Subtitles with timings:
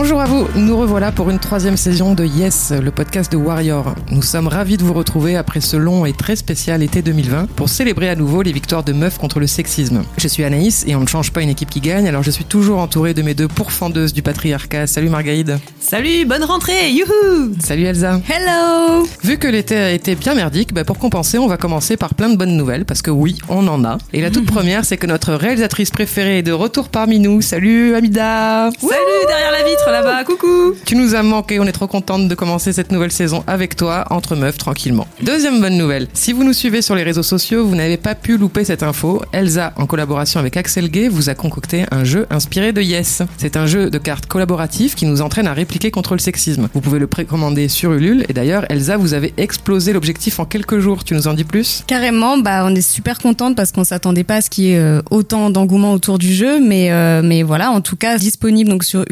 [0.00, 3.96] Bonjour à vous, nous revoilà pour une troisième saison de Yes, le podcast de Warrior.
[4.12, 7.68] Nous sommes ravis de vous retrouver après ce long et très spécial été 2020 pour
[7.68, 10.04] célébrer à nouveau les victoires de meufs contre le sexisme.
[10.16, 12.44] Je suis Anaïs et on ne change pas une équipe qui gagne, alors je suis
[12.44, 14.86] toujours entourée de mes deux pourfendeuses du patriarcat.
[14.86, 15.58] Salut Margaïde.
[15.80, 17.54] Salut, bonne rentrée, youhou!
[17.58, 18.20] Salut Elsa.
[18.28, 19.04] Hello!
[19.24, 22.28] Vu que l'été a été bien merdique, bah pour compenser, on va commencer par plein
[22.28, 23.98] de bonnes nouvelles, parce que oui, on en a.
[24.12, 27.42] Et la toute première, c'est que notre réalisatrice préférée est de retour parmi nous.
[27.42, 30.74] Salut Amida Salut, derrière la vitre là-bas, coucou!
[30.84, 34.04] Tu nous as manqué, on est trop contente de commencer cette nouvelle saison avec toi,
[34.10, 35.06] entre meufs, tranquillement.
[35.22, 38.36] Deuxième bonne nouvelle, si vous nous suivez sur les réseaux sociaux, vous n'avez pas pu
[38.36, 39.22] louper cette info.
[39.32, 43.22] Elsa, en collaboration avec Axel Gay, vous a concocté un jeu inspiré de Yes.
[43.36, 46.68] C'est un jeu de cartes collaboratif qui nous entraîne à répliquer contre le sexisme.
[46.74, 50.78] Vous pouvez le précommander sur Ulule, et d'ailleurs, Elsa, vous avez explosé l'objectif en quelques
[50.78, 51.04] jours.
[51.04, 51.84] Tu nous en dis plus?
[51.86, 54.78] Carrément, bah on est super contente parce qu'on s'attendait pas à ce qu'il y ait
[54.78, 58.84] euh, autant d'engouement autour du jeu, mais euh, mais voilà, en tout cas disponible donc
[58.84, 59.04] sur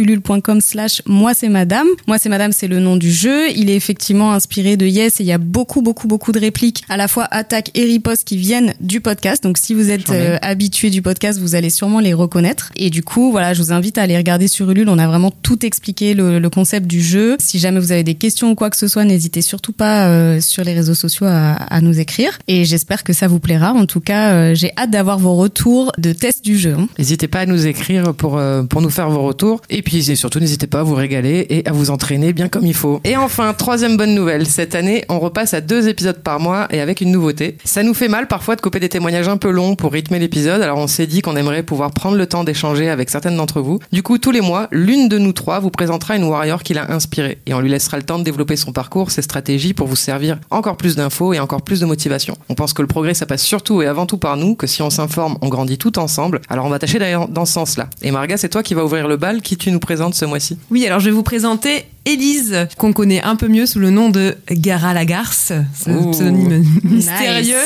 [1.06, 1.86] moi c'est Madame.
[2.06, 3.50] Moi c'est Madame, c'est le nom du jeu.
[3.54, 6.82] Il est effectivement inspiré de Yes et il y a beaucoup beaucoup beaucoup de répliques
[6.88, 9.42] à la fois attaque et riposte qui viennent du podcast.
[9.42, 12.70] Donc si vous êtes euh, habitué du podcast, vous allez sûrement les reconnaître.
[12.76, 14.88] Et du coup, voilà, je vous invite à aller regarder sur Ulule.
[14.88, 17.36] On a vraiment tout expliqué le, le concept du jeu.
[17.38, 20.40] Si jamais vous avez des questions ou quoi que ce soit, n'hésitez surtout pas euh,
[20.40, 22.38] sur les réseaux sociaux à, à nous écrire.
[22.48, 23.72] Et j'espère que ça vous plaira.
[23.72, 26.74] En tout cas, euh, j'ai hâte d'avoir vos retours de test du jeu.
[26.78, 26.88] hein.
[26.98, 28.40] N'hésitez pas à nous écrire pour,
[28.70, 29.60] pour nous faire vos retours.
[29.70, 32.64] Et puis et surtout, n'hésitez pas à vous régaler et à vous entraîner bien comme
[32.64, 33.00] il faut.
[33.04, 34.46] Et enfin, troisième bonne nouvelle.
[34.46, 37.58] Cette année, on repasse à deux épisodes par mois et avec une nouveauté.
[37.64, 40.62] Ça nous fait mal parfois de couper des témoignages un peu longs pour rythmer l'épisode.
[40.62, 43.80] Alors on s'est dit qu'on aimerait pouvoir prendre le temps d'échanger avec certaines d'entre vous.
[43.92, 46.90] Du coup, tous les mois, l'une de nous trois vous présentera une warrior qui l'a
[46.90, 47.38] inspirée.
[47.46, 50.38] Et on lui laissera le temps de développer son parcours, ses stratégies pour vous servir
[50.50, 52.36] encore plus d'infos et encore plus de motivation.
[52.48, 54.82] On pense que le progrès, ça passe surtout et avant tout par nous, que si
[54.82, 56.40] on s'informe, on grandit tout ensemble.
[56.48, 57.88] Alors on va tâcher d'aller dans ce sens-là.
[58.02, 59.42] Et Marga, c'est toi qui va ouvrir le bal.
[59.42, 60.45] Qui tu nous présentes ce mois-ci?
[60.70, 64.08] Oui, alors je vais vous présenter Élise, qu'on connaît un peu mieux sous le nom
[64.08, 66.12] de Gara Lagarce, ce Ouh.
[66.12, 67.56] pseudonyme mystérieux.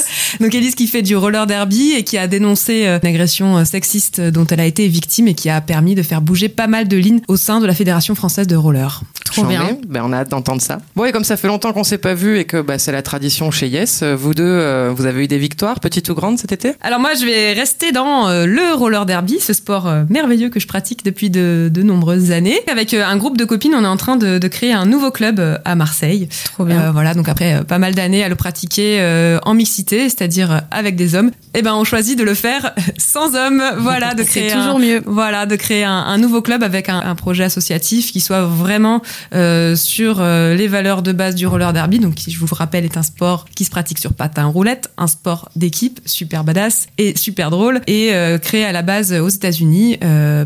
[0.41, 3.65] Donc Élise qui fait du roller derby et qui a dénoncé euh, une agression euh,
[3.65, 6.89] sexiste dont elle a été victime et qui a permis de faire bouger pas mal
[6.89, 9.03] de lignes au sein de la Fédération française de roller.
[9.27, 9.79] Trop bien.
[9.87, 10.81] Ben, on a hâte d'entendre ça.
[10.97, 13.03] Bon, et comme ça fait longtemps qu'on s'est pas vu et que bah, c'est la
[13.03, 16.39] tradition chez Yes, euh, vous deux, euh, vous avez eu des victoires, petites ou grandes,
[16.39, 16.73] cet été?
[16.81, 20.59] Alors moi, je vais rester dans euh, le roller derby, ce sport euh, merveilleux que
[20.59, 22.59] je pratique depuis de, de nombreuses années.
[22.71, 25.11] Avec euh, un groupe de copines, on est en train de, de créer un nouveau
[25.11, 26.29] club euh, à Marseille.
[26.45, 26.81] Trop bien.
[26.81, 30.63] Euh, voilà, donc après euh, pas mal d'années à le pratiquer euh, en mixité, c'est-à-dire
[30.71, 33.63] avec des hommes, et ben on choisit de le faire sans hommes.
[33.81, 35.03] Voilà, de C'est créer toujours un, mieux.
[35.07, 39.03] Voilà, de créer un, un nouveau club avec un, un projet associatif qui soit vraiment
[39.35, 42.97] euh, sur les valeurs de base du roller derby, donc qui je vous rappelle est
[42.97, 47.51] un sport qui se pratique sur patin roulette, un sport d'équipe super badass et super
[47.51, 48.13] drôle, et
[48.43, 49.99] créé à la base aux États-Unis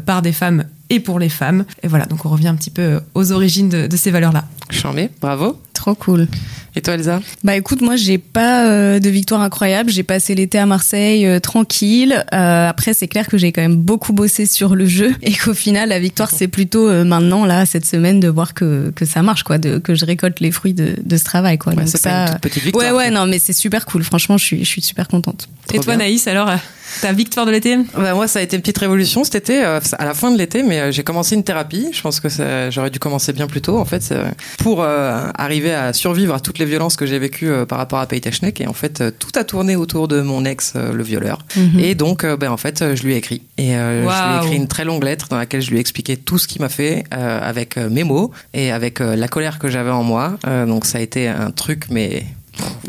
[0.07, 1.65] par des femmes et pour les femmes.
[1.83, 4.45] Et voilà, donc on revient un petit peu aux origines de, ces valeurs-là.
[4.75, 5.59] Chambé, bravo.
[5.73, 6.29] Trop cool.
[6.77, 7.21] Et toi, Elsa?
[7.45, 9.91] Bah écoute, moi j'ai pas euh, de victoire incroyable.
[9.91, 12.25] J'ai passé l'été à Marseille euh, tranquille.
[12.33, 15.55] Euh, après, c'est clair que j'ai quand même beaucoup bossé sur le jeu et qu'au
[15.55, 19.23] final, la victoire c'est plutôt euh, maintenant là cette semaine de voir que que ça
[19.23, 21.73] marche quoi, de, que je récolte les fruits de, de ce travail quoi.
[21.75, 22.87] Ouais, Donc C'est pas une toute petite victoire.
[22.93, 24.03] ouais ouais non mais c'est super cool.
[24.03, 25.49] Franchement, je suis je suis super contente.
[25.73, 26.05] Et toi, bien.
[26.05, 26.57] Naïs, alors, euh,
[27.01, 27.77] ta victoire de l'été?
[27.97, 30.37] Bah, moi, ça a été une petite révolution cet été, euh, à la fin de
[30.39, 31.89] l'été, mais euh, j'ai commencé une thérapie.
[31.93, 34.13] Je pense que ça- j'aurais dû commencer bien plus tôt, en fait,
[34.65, 37.99] pour euh, arriver à survivre à toutes les violences que j'ai vécues euh, par rapport
[37.99, 38.63] à Paytechnek.
[38.63, 41.45] Et en fait, euh, tout a tourné autour de mon ex, le violeur.
[41.79, 43.43] Et donc, ben, en fait, je lui ai écrit.
[43.59, 45.81] Et euh, je lui ai écrit une très longue lettre dans laquelle je lui ai
[45.81, 49.69] expliqué tout ce qu'il m'a fait euh, avec mes mots et avec la colère que
[49.69, 50.39] j'avais en moi.
[50.47, 52.25] Euh, donc, ça a été un truc, mais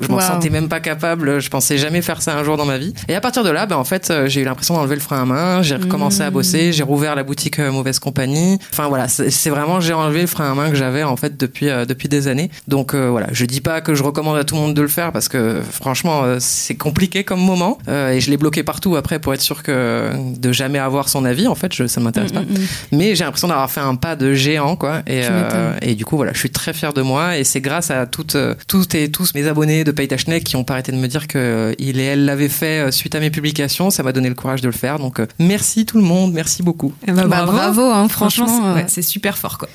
[0.01, 0.27] je m'en Waouh.
[0.27, 1.39] sentais même pas capable.
[1.39, 2.93] Je pensais jamais faire ça un jour dans ma vie.
[3.07, 5.21] Et à partir de là, ben, en fait, euh, j'ai eu l'impression d'enlever le frein
[5.21, 5.61] à main.
[5.61, 6.73] J'ai recommencé à bosser.
[6.73, 8.59] J'ai rouvert la boutique euh, Mauvaise Compagnie.
[8.71, 11.69] Enfin voilà, c'est vraiment j'ai enlevé le frein à main que j'avais en fait depuis
[11.69, 12.49] euh, depuis des années.
[12.67, 14.87] Donc euh, voilà, je dis pas que je recommande à tout le monde de le
[14.87, 19.19] faire parce que franchement euh, c'est compliqué comme moment et je l'ai bloqué partout après
[19.19, 21.47] pour être sûr que de jamais avoir son avis.
[21.47, 22.43] En fait, je, ça m'intéresse pas.
[22.91, 25.01] Mais j'ai l'impression d'avoir fait un pas de géant quoi.
[25.07, 28.37] Et du coup voilà, je suis très fier de moi et c'est grâce à toutes
[28.67, 31.37] toutes et tous mes abonnés de Paytachnek qui ont pas arrêté de me dire que
[31.37, 33.89] euh, il et elle l'avaient fait euh, suite à mes publications.
[33.89, 34.99] Ça m'a donné le courage de le faire.
[34.99, 36.93] Donc euh, merci tout le monde, merci beaucoup.
[37.07, 39.69] Eh ben, Bah, bravo, hein, Franchement, franchement, c'est- ouais, c'est super fort, quoi.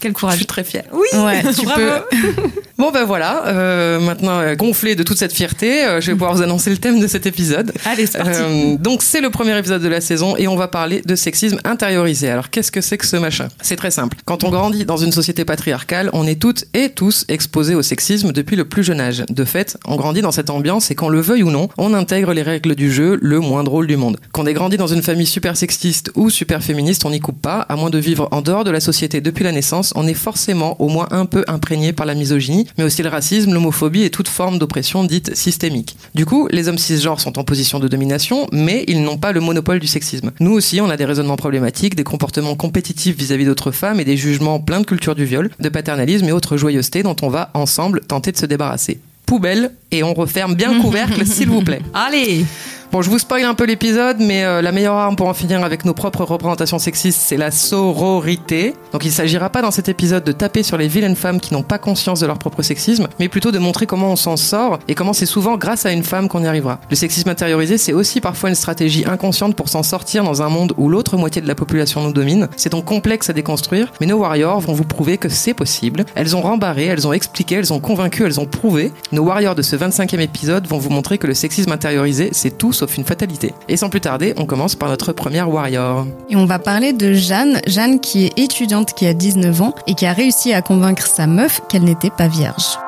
[0.00, 0.36] Quel Je courage.
[0.36, 0.84] suis très fière.
[0.92, 1.80] Oui, Ouais, tu bravo.
[1.80, 2.42] peux.
[2.78, 6.34] Bon ben voilà, euh, maintenant euh, gonflé de toute cette fierté, euh, je vais pouvoir
[6.34, 7.72] vous annoncer le thème de cet épisode.
[7.86, 8.76] Allez, c'est parti.
[8.78, 12.28] Donc c'est le premier épisode de la saison et on va parler de sexisme intériorisé.
[12.28, 13.48] Alors qu'est-ce que c'est que ce machin?
[13.62, 14.18] C'est très simple.
[14.26, 18.32] Quand on grandit dans une société patriarcale, on est toutes et tous exposés au sexisme
[18.32, 19.24] depuis le plus jeune âge.
[19.30, 22.34] De fait, on grandit dans cette ambiance et qu'on le veuille ou non, on intègre
[22.34, 24.18] les règles du jeu le moins drôle du monde.
[24.32, 27.60] Qu'on ait grandi dans une famille super sexiste ou super féministe, on n'y coupe pas.
[27.70, 30.80] À moins de vivre en dehors de la société depuis la naissance, on est forcément
[30.80, 34.28] au moins un peu imprégné par la misogynie, mais aussi le racisme, l'homophobie et toute
[34.28, 35.96] forme d'oppression dite systémique.
[36.14, 39.40] Du coup, les hommes cisgenres sont en position de domination, mais ils n'ont pas le
[39.40, 40.32] monopole du sexisme.
[40.40, 44.16] Nous aussi, on a des raisonnements problématiques, des comportements compétitifs vis-à-vis d'autres femmes et des
[44.16, 48.00] jugements pleins de culture du viol, de paternalisme et autres joyeusetés dont on va ensemble
[48.00, 49.00] tenter de se débarrasser.
[49.26, 51.80] Poubelle, et on referme bien le couvercle, s'il vous plaît.
[51.94, 52.44] Allez
[52.96, 55.62] Bon, je vous spoil un peu l'épisode, mais euh, la meilleure arme pour en finir
[55.62, 58.72] avec nos propres représentations sexistes, c'est la sororité.
[58.92, 61.62] Donc il s'agira pas dans cet épisode de taper sur les vilaines femmes qui n'ont
[61.62, 64.94] pas conscience de leur propre sexisme, mais plutôt de montrer comment on s'en sort et
[64.94, 66.78] comment c'est souvent grâce à une femme qu'on y arrivera.
[66.88, 70.72] Le sexisme intériorisé, c'est aussi parfois une stratégie inconsciente pour s'en sortir dans un monde
[70.78, 72.48] où l'autre moitié de la population nous domine.
[72.56, 76.06] C'est donc complexe à déconstruire, mais nos warriors vont vous prouver que c'est possible.
[76.14, 78.90] Elles ont rembarré, elles ont expliqué, elles ont convaincu, elles ont prouvé.
[79.12, 82.72] Nos warriors de ce 25e épisode vont vous montrer que le sexisme intériorisé, c'est tout
[82.72, 83.52] sauf une fatalité.
[83.68, 86.06] Et sans plus tarder, on commence par notre première warrior.
[86.30, 87.60] Et on va parler de Jeanne.
[87.66, 91.26] Jeanne qui est étudiante, qui a 19 ans et qui a réussi à convaincre sa
[91.26, 92.78] meuf qu'elle n'était pas vierge.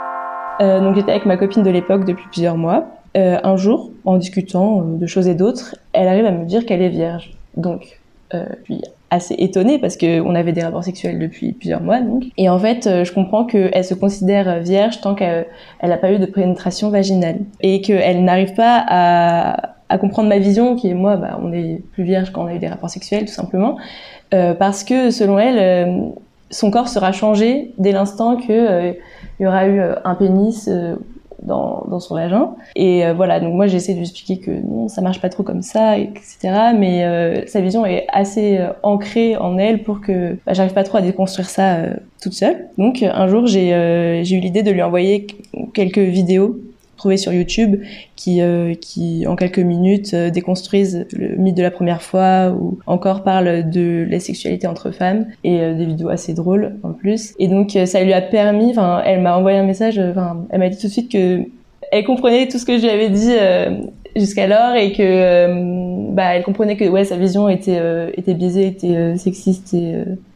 [0.61, 2.87] Euh, donc j'étais avec ma copine de l'époque depuis plusieurs mois.
[3.17, 6.67] Euh, un jour, en discutant euh, de choses et d'autres, elle arrive à me dire
[6.67, 7.33] qu'elle est vierge.
[7.56, 7.99] Donc,
[8.35, 12.00] euh, je suis assez étonnée parce que on avait des rapports sexuels depuis plusieurs mois.
[12.00, 12.25] Donc.
[12.37, 15.47] Et en fait, je comprends qu'elle se considère vierge tant qu'elle
[15.83, 20.76] n'a pas eu de pénétration vaginale et qu'elle n'arrive pas à, à comprendre ma vision
[20.76, 23.25] qui est moi, bah, on est plus vierge quand on a eu des rapports sexuels
[23.25, 23.76] tout simplement,
[24.35, 26.08] euh, parce que selon elle, euh,
[26.50, 28.93] son corps sera changé dès l'instant que euh,
[29.40, 30.69] il y aura eu euh, un pénis
[31.43, 32.50] dans, dans son vagin.
[32.75, 35.62] Et voilà, donc moi j'essaie de lui expliquer que non, ça marche pas trop comme
[35.62, 36.73] ça, etc.
[36.76, 41.00] Mais sa vision est assez ancrée en elle pour que bah, j'arrive pas trop à
[41.00, 41.76] déconstruire ça
[42.20, 42.67] toute seule.
[42.76, 45.29] Donc un jour j'ai eu l'idée de lui envoyer
[45.75, 46.58] quelques vidéos
[46.99, 47.81] trouvées sur YouTube
[48.17, 52.78] qui, euh, qui en quelques minutes euh, déconstruisent le mythe de la première fois ou
[52.87, 57.35] encore parlent de la sexualité entre femmes et euh, des vidéos assez drôles en plus.
[57.38, 58.75] Et donc euh, ça lui a permis,
[59.05, 61.40] elle m'a envoyé un message, elle m'a dit tout de suite que
[61.90, 63.33] elle comprenait tout ce que je lui avais dit
[64.18, 68.66] jusqu'alors et que euh, bah elle comprenait que ouais sa vision était euh, était biaisée,
[68.66, 69.75] était euh, sexiste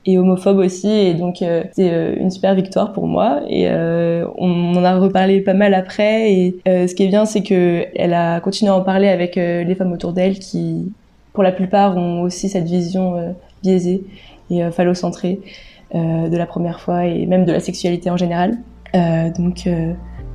[0.06, 0.88] et homophobe aussi.
[0.88, 3.40] Et donc euh, une super victoire pour moi.
[3.48, 6.32] Et on en a reparlé pas mal après.
[6.32, 9.74] Et ce qui est bien c'est que elle a continué à en parler avec les
[9.74, 10.92] femmes autour d'elle qui
[11.32, 14.02] pour la plupart ont aussi cette vision biaisée
[14.50, 15.40] et phallocentrée
[15.94, 18.58] de la première fois et même de la sexualité en général.
[19.36, 19.68] Donc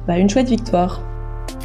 [0.08, 1.02] bah, une chouette victoire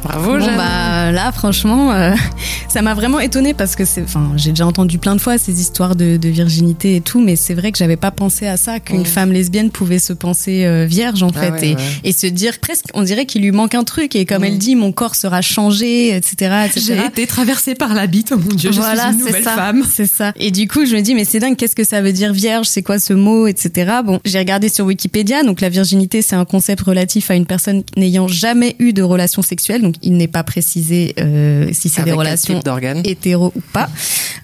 [0.03, 2.13] Bravo, Bon bah là franchement euh,
[2.69, 5.61] ça m'a vraiment étonnée parce que c'est enfin j'ai déjà entendu plein de fois ces
[5.61, 8.79] histoires de, de virginité et tout mais c'est vrai que j'avais pas pensé à ça
[8.79, 9.05] qu'une Mm.
[9.05, 11.81] femme lesbienne pouvait se penser euh, vierge en Ah fait ouais, et, ouais.
[12.03, 14.45] et se dire presque on dirait qu'il lui manque un truc et comme Mm.
[14.45, 18.37] elle dit mon corps sera changé etc etc J'ai été traversée par la bite, oh
[18.37, 19.83] mon dieu, je voilà, suis une nouvelle ça, femme.
[19.89, 20.33] C'est ça.
[20.37, 22.67] Et du coup, je me dis, mais c'est dingue, qu'est-ce que ça veut dire vierge
[22.67, 23.91] C'est quoi ce mot, etc.
[24.05, 25.43] Bon, j'ai regardé sur Wikipédia.
[25.43, 29.41] Donc, la virginité, c'est un concept relatif à une personne n'ayant jamais eu de relation
[29.41, 29.81] sexuelle.
[29.81, 32.61] Donc, il n'est pas précisé euh, si c'est des relations
[33.03, 33.89] hétéro ou pas.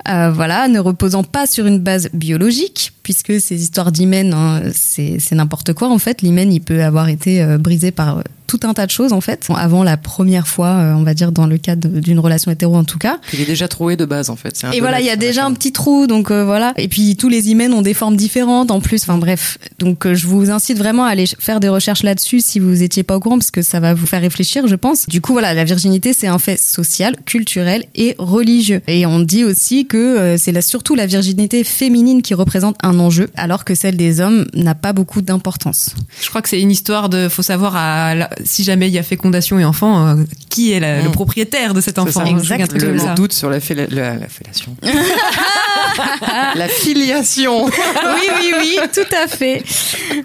[0.08, 5.20] Euh, voilà, ne reposant pas sur une base biologique, puisque ces histoires d'hymen, hein, c'est
[5.20, 6.22] c'est n'importe quoi en fait.
[6.22, 9.46] L'hymen, il peut avoir été euh, brisé par tout un tas de choses en fait,
[9.56, 12.84] avant la première fois, euh, on va dire dans le cadre d'une relation hétéro en
[12.84, 13.20] tout cas.
[13.32, 14.60] Il est déjà troué de base en fait.
[14.64, 16.74] Un Et voilà, là il y a déjà un petit trou, donc euh, voilà.
[16.78, 19.04] Et puis tous les hymens ont des formes différentes en plus.
[19.04, 22.60] Enfin bref, donc euh, je vous incite vraiment à aller faire des recherches là-dessus si
[22.60, 25.08] vous étiez pas au courant, parce que ça va vous faire réfléchir, je pense.
[25.08, 28.82] Du coup, voilà, la virginité c'est un fait social, culturel et religieux.
[28.88, 32.98] Et on dit aussi que euh, c'est la, surtout la virginité féminine qui représente un
[33.00, 35.92] enjeu, alors que celle des hommes n'a pas beaucoup d'importance.
[36.22, 38.98] Je crois que c'est une histoire de, faut savoir, à la- si jamais il y
[38.98, 40.16] a fécondation et enfant, euh,
[40.50, 41.12] qui est la- le Mm.
[41.12, 42.26] propriétaire de cet enfant.
[42.26, 42.80] Exactement.
[42.82, 44.76] Le, le doute sur la, féla- la, la fellation.
[46.56, 47.66] la filiation.
[47.66, 49.64] oui, oui, oui, tout à fait.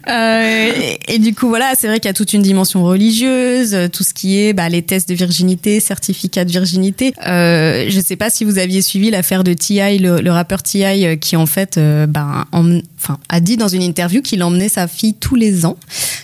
[0.08, 0.72] Euh,
[1.08, 4.04] et, et du coup, voilà, c'est vrai qu'il y a toute une dimension religieuse, tout
[4.04, 7.12] ce qui est bah, les tests de virginité, certificats de virginité.
[7.26, 11.18] Euh, je sais pas si vous aviez suivi l'affaire de T.I., le, le rappeur T.I.,
[11.18, 12.44] qui en fait euh, ben,
[13.04, 15.76] enfin, a dit dans une interview qu'il emmenait sa fille tous les ans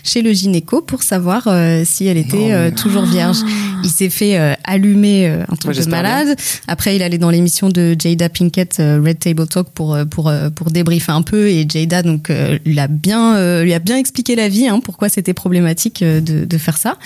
[0.02, 3.38] chez le gynéco pour savoir euh, si elle était euh, toujours vierge.
[3.84, 6.36] Il s'est fait euh, allumer un truc de malade.
[6.66, 11.12] Après, il allait dans l'émission de Jada Pinkett, Red Table Talk, pour pour pour débriefer
[11.12, 11.48] un peu.
[11.48, 12.30] Et Jada donc
[12.64, 16.58] lui a bien lui a bien expliqué la vie, hein, pourquoi c'était problématique de de
[16.58, 16.98] faire ça.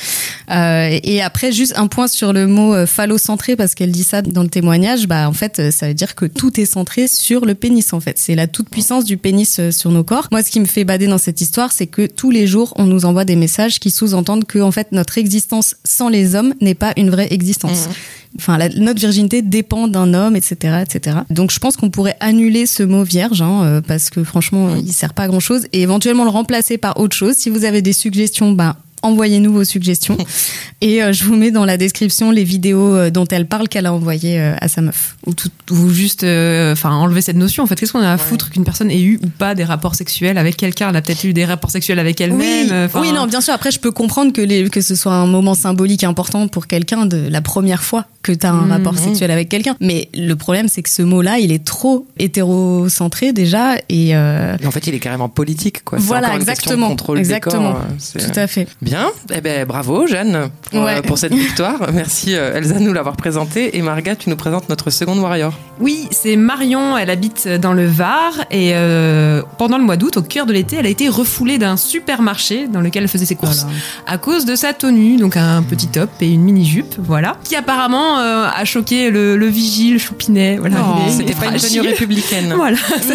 [0.50, 4.48] Et après, juste un point sur le mot phallocentré parce qu'elle dit ça dans le
[4.48, 5.06] témoignage.
[5.06, 7.92] Bah en fait, ça veut dire que tout est centré sur le pénis.
[7.92, 10.28] En fait, c'est la toute puissance du pénis euh, sur nos corps.
[10.30, 12.84] Moi, ce qui me fait bader dans cette histoire, c'est que tous les jours, on
[12.84, 16.74] nous envoie des messages qui sous-entendent que en fait notre existence sans les hommes n'est
[16.74, 17.88] pas une vraie existence.
[18.36, 21.18] Enfin, la- notre virginité dépend d'un homme, etc., etc.
[21.30, 24.92] Donc, je pense qu'on pourrait annuler ce mot vierge, hein, euh, parce que franchement, il
[24.92, 27.36] sert pas à grand chose, et éventuellement le remplacer par autre chose.
[27.36, 30.16] Si vous avez des suggestions, ben envoyez-nous vos suggestions,
[30.84, 33.86] et euh, je vous mets dans la description les vidéos euh, dont elle parle qu'elle
[33.86, 35.16] a envoyées euh, à sa meuf.
[35.24, 37.64] Ou, tout, ou juste, euh, enfin, enlever cette notion.
[37.64, 39.94] En fait, qu'est-ce qu'on a à foutre qu'une personne ait eu ou pas des rapports
[39.94, 40.90] sexuels avec quelqu'un?
[40.90, 42.90] Elle a peut-être eu des rapports sexuels avec elle-même.
[42.94, 43.54] Oui, oui, non, bien sûr.
[43.54, 47.06] Après, je peux comprendre que, les, que ce soit un moment symbolique important pour quelqu'un
[47.06, 48.70] de la première fois que tu as un Mhm.
[48.72, 49.76] rapport sexuel avec quelqu'un.
[49.80, 53.76] Mais le problème, c'est que ce mot-là, il est trop hétérocentré déjà.
[53.88, 55.98] Et euh, Et en fait, il est carrément politique, quoi.
[56.00, 57.68] Voilà, exactement, contrôle exactement.
[57.70, 57.82] Des corps,
[58.16, 58.66] euh, tout à fait.
[58.82, 60.96] Bien, eh ben bravo Jeanne pour, Ouais.
[60.98, 61.88] euh, pour cette victoire.
[61.92, 65.52] Merci euh, Elsa de nous l'avoir présenté et Marga, tu nous présentes notre seconde warrior.
[65.80, 70.22] Oui, c'est Marion, elle habite dans le Var et euh, pendant le mois d'août, au
[70.22, 73.66] cœur de l'été, elle a été refoulée d'un supermarché dans lequel elle faisait ses courses
[74.06, 78.13] à cause de sa tenue, donc un petit top et une mini-jupe, voilà, qui apparemment
[78.18, 80.56] euh, a choqué le, le vigile Choupinet.
[80.58, 81.10] Voilà, Oh.
[81.10, 82.52] C'était pas une tenue républicaine.
[82.56, 83.14] Voilà, ça,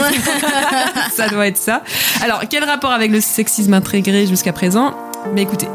[1.15, 1.83] ça doit être ça.
[2.23, 4.93] Alors, quel rapport avec le sexisme intégré jusqu'à présent?
[5.33, 5.67] Mais écoutez,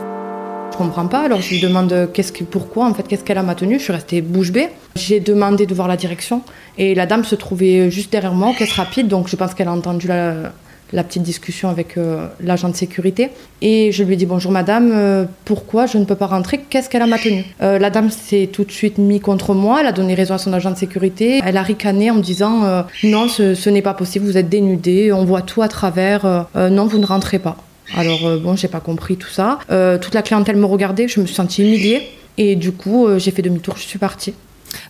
[0.72, 3.38] Je comprends pas, alors je lui demande euh, qu'est-ce que, pourquoi, en fait, qu'est-ce qu'elle
[3.38, 3.78] a ma tenue.
[3.78, 4.68] Je suis restée bouche bée.
[4.96, 6.42] J'ai demandé de voir la direction
[6.78, 9.72] et la dame se trouvait juste derrière moi, caisse rapide, donc je pense qu'elle a
[9.72, 10.52] entendu la,
[10.92, 13.30] la petite discussion avec euh, l'agent de sécurité.
[13.62, 16.60] Et je lui ai dit bonjour madame, euh, pourquoi je ne peux pas rentrer?
[16.70, 19.80] Qu'est-ce qu'elle a ma tenue Euh, La dame s'est tout de suite mise contre moi,
[19.80, 21.40] elle a donné raison à son agent de sécurité.
[21.44, 25.24] Elle a ricané en me disant non, ce, n'est pas possible, vous êtes dénudée, on
[25.24, 27.56] voit tout à travers, non, vous ne rentrez pas.
[27.96, 29.58] Alors bon, j'ai pas compris tout ça.
[30.00, 32.02] Toute la clientèle me regardait, je me suis sentie humiliée.
[32.36, 34.34] Et du coup, j'ai fait demi-tour, je suis partie.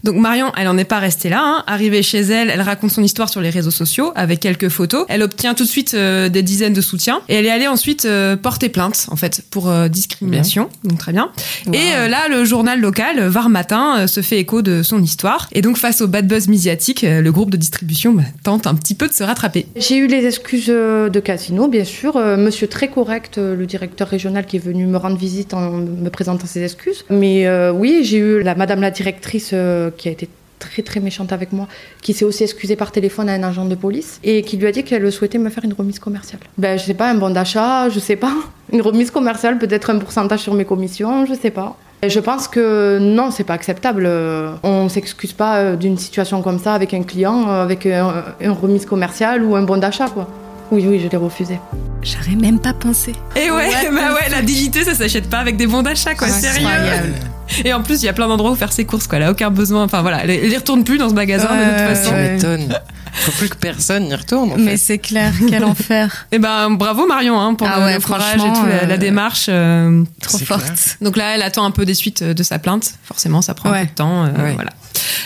[0.04, 1.40] Donc Marion, elle n'en est pas restée là.
[1.42, 1.64] Hein.
[1.66, 5.06] Arrivée chez elle, elle raconte son histoire sur les réseaux sociaux avec quelques photos.
[5.08, 8.04] Elle obtient tout de suite euh, des dizaines de soutiens et elle est allée ensuite
[8.04, 10.68] euh, porter plainte en fait pour euh, discrimination.
[10.84, 11.30] Donc très bien.
[11.72, 15.48] Et là, le journal local Var Matin se fait écho de son histoire.
[15.52, 18.94] Et donc face au bad buzz médiatique, le groupe de distribution bah, tente un petit
[18.94, 19.66] peu de se rattraper.
[19.76, 22.18] J'ai eu les excuses de Casino, bien sûr.
[22.18, 26.46] Monsieur très correct, le directeur régional qui est venu me rendre visite en me présentant
[26.46, 27.06] ses excuses.
[27.08, 29.54] Mais oui, j'ai eu la madame la directrice
[29.96, 31.66] qui a été très très méchante avec moi,
[32.00, 34.72] qui s'est aussi excusée par téléphone à un agent de police et qui lui a
[34.72, 36.40] dit qu'elle souhaitait me faire une remise commerciale.
[36.56, 38.32] Ben je sais pas, un bon d'achat, je sais pas.
[38.72, 41.76] Une remise commerciale, peut-être un pourcentage sur mes commissions, je sais pas.
[42.02, 44.04] Et Je pense que non, c'est pas acceptable.
[44.06, 48.24] Euh, On s'excuse pas euh, d'une situation comme ça avec un client, euh, avec un-
[48.40, 50.28] une remise commerciale ou un bon d'achat, quoi.
[50.70, 51.58] Oui, oui, je l'ai refusé.
[52.02, 53.12] J'aurais même pas pensé.
[53.36, 56.28] Et ouais, What bah ouais, la dignité, ça s'achète pas avec des bons d'achat, quoi.
[56.28, 56.66] Sérieux.
[56.66, 57.12] Incroyable.
[57.64, 59.18] Et en plus, il y a plein d'endroits où faire ses courses, quoi.
[59.18, 59.84] Elle a aucun besoin.
[59.84, 62.10] Enfin voilà, elle, y retourne plus dans ce magasin de toute façon.
[62.10, 62.78] Tu m'étonnes.
[63.12, 64.52] Faut plus que personne n'y retourne.
[64.52, 66.26] En Mais c'est clair, quel enfer.
[66.32, 68.94] Et ben bravo Marion hein, pour Ah le, ouais, le courage et tout, la, la
[68.94, 69.46] euh, démarche.
[69.48, 70.02] euh.
[70.20, 70.96] Trop forte.
[71.00, 72.94] Donc là, elle attend un peu des suites de sa plainte.
[73.04, 73.80] Forcément, ça prend un Ouais.
[73.82, 74.24] peu de temps.
[74.24, 74.52] euh, Ouais.
[74.54, 74.70] Voilà.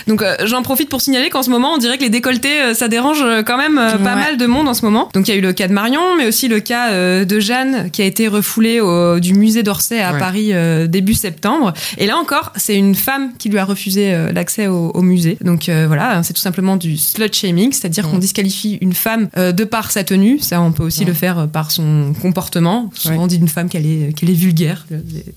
[0.06, 2.74] Donc euh, j'en profite pour signaler qu'en ce moment, on dirait que les décolletés, euh,
[2.74, 4.20] ça dérange euh, quand même euh, pas Ouais.
[4.22, 5.08] mal de monde en ce moment.
[5.14, 7.40] Donc il y a eu le cas de Marion, mais aussi le cas euh, de
[7.40, 10.18] Jeanne qui a été refoulée au, du musée d'Orsay à Ouais.
[10.18, 11.72] Paris euh, début septembre.
[11.98, 15.38] Et là encore, c'est une femme qui lui a refusé euh, l'accès au, au musée.
[15.42, 18.10] Donc euh, voilà, c'est tout simplement du slut shaming, c'est-à-dire Mm.
[18.10, 20.38] qu'on disqualifie une femme euh, de par sa tenue.
[20.40, 21.08] Ça, on peut aussi Mm.
[21.08, 22.90] le faire par son comportement.
[22.94, 24.86] Souvent, on dit d'une femme qu'elle est qu'elle est vulgaire.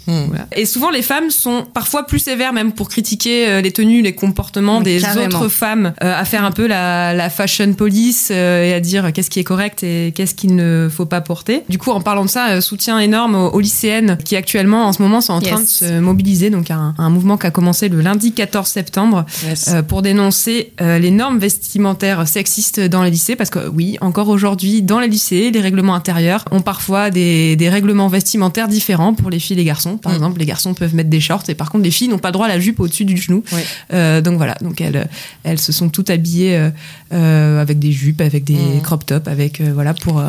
[0.07, 0.47] Voilà.
[0.55, 4.81] Et souvent, les femmes sont parfois plus sévères même pour critiquer les tenues, les comportements
[4.81, 5.39] des carrément.
[5.39, 9.39] autres femmes, à faire un peu la, la fashion police et à dire qu'est-ce qui
[9.39, 11.61] est correct et qu'est-ce qu'il ne faut pas porter.
[11.69, 15.01] Du coup, en parlant de ça, soutien énorme aux, aux lycéennes qui actuellement, en ce
[15.01, 16.49] moment, sont en train de se mobiliser.
[16.49, 19.69] Donc, un, un mouvement qui a commencé le lundi 14 septembre Yes.
[19.69, 24.27] euh, pour dénoncer euh, les normes vestimentaires sexistes dans les lycées parce que oui, encore
[24.29, 29.29] aujourd'hui, dans les lycées, les règlements intérieurs ont parfois des, des règlements vestimentaires différents pour
[29.29, 29.97] les filles et les garçons.
[29.97, 30.15] Par Mm.
[30.15, 32.45] exemple, les garçons peuvent mettre des shorts et par contre, les filles n'ont pas droit
[32.45, 33.43] à la jupe au-dessus du genou.
[33.53, 33.61] Oui.
[33.93, 35.07] Euh, donc voilà, donc elles,
[35.43, 36.69] elles se sont toutes habillées
[37.11, 38.81] avec des jupes, avec des Mm.
[38.81, 40.21] crop tops, avec voilà pour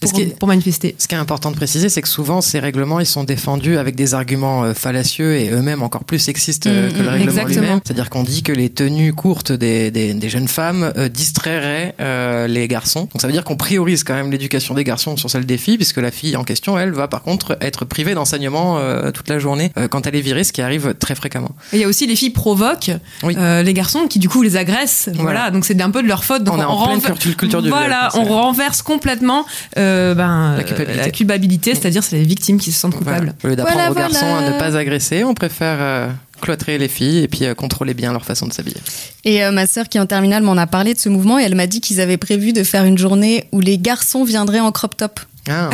[0.00, 0.94] pour, que- pour manifester.
[0.98, 3.94] Ce qui est important de préciser, c'est que souvent ces règlements, ils sont défendus avec
[3.96, 7.60] des arguments fallacieux et eux-mêmes encore plus sexistes euh, Mm, que le mm, règlement exactement.
[7.60, 7.80] lui-même.
[7.84, 12.46] C'est-à-dire qu'on dit que les tenues courtes des, des, des jeunes femmes euh, distrairaient euh,
[12.46, 13.00] les garçons.
[13.12, 15.76] Donc ça veut dire qu'on priorise quand même l'éducation des garçons sur celle des filles,
[15.76, 19.38] puisque la fille en question, elle, va par contre être privée d'enseignement euh, toute la
[19.38, 21.50] journée euh, quand elle est virée, ce qui arrive très fréquemment.
[21.72, 23.34] Et il y a aussi les filles provoquent Oui.
[23.38, 25.08] euh, les garçons qui du coup les agressent.
[25.14, 25.50] Voilà, Voilà.
[25.50, 26.44] donc c'est un peu de leur faute.
[26.44, 29.44] Donc on est en pleine culture, culture du Voilà, viol, on renverse complètement
[29.78, 31.74] euh, ben, La culpabilité.
[31.74, 33.18] c'est-à-dire c'est les victimes qui se sentent Voilà.
[33.20, 33.34] coupables.
[33.44, 34.46] Au lieu d'apprendre Voilà, aux garçons voilà.
[34.46, 36.08] à ne pas agresser, on préfère euh,
[36.40, 38.80] cloîtrer les filles et puis euh, contrôler bien leur façon de s'habiller.
[39.24, 41.42] Et euh, ma sœur qui est en terminale m'en a parlé de ce mouvement et
[41.42, 44.72] elle m'a dit qu'ils avaient prévu de faire une journée où les garçons viendraient en
[44.72, 45.20] crop top.
[45.48, 45.70] Ah,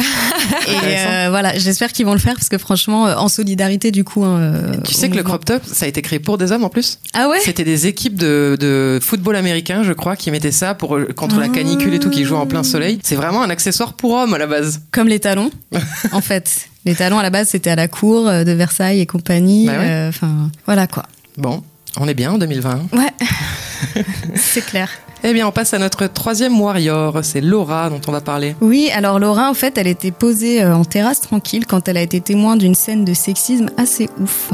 [0.66, 4.02] Et euh, voilà, j'espère qu'ils vont le faire parce que franchement, euh, en solidarité du
[4.04, 4.24] coup.
[4.24, 6.64] hein, euh, tu sais que le crop top, ça a été créé pour des hommes
[6.64, 6.98] en plus?
[7.14, 7.38] Ah ouais?
[7.40, 11.48] C'était des équipes de, de football américain, je crois, qui mettaient ça pour, contre la
[11.48, 12.98] canicule et tout, qui jouaient en plein soleil.
[13.04, 14.80] C'est vraiment un accessoire pour hommes à la base.
[14.90, 15.50] Comme les talons,
[16.12, 16.68] en fait.
[16.84, 19.66] Les talons à la base c'était à la cour de Versailles et compagnie.
[19.66, 19.84] Bah ouais.
[19.90, 21.04] euh, Enfin, voilà quoi.
[21.36, 21.62] Bon,
[21.98, 22.88] on est bien en 2020.
[22.94, 23.00] Ouais,
[24.34, 24.90] c'est clair.
[25.22, 28.56] Eh bien, on passe à notre troisième warrior, c'est Laura dont on va parler.
[28.62, 32.02] Oui, alors Laura, en fait, elle était posée euh, en terrasse tranquille quand elle a
[32.02, 34.50] été témoin d'une scène de sexisme assez ouf.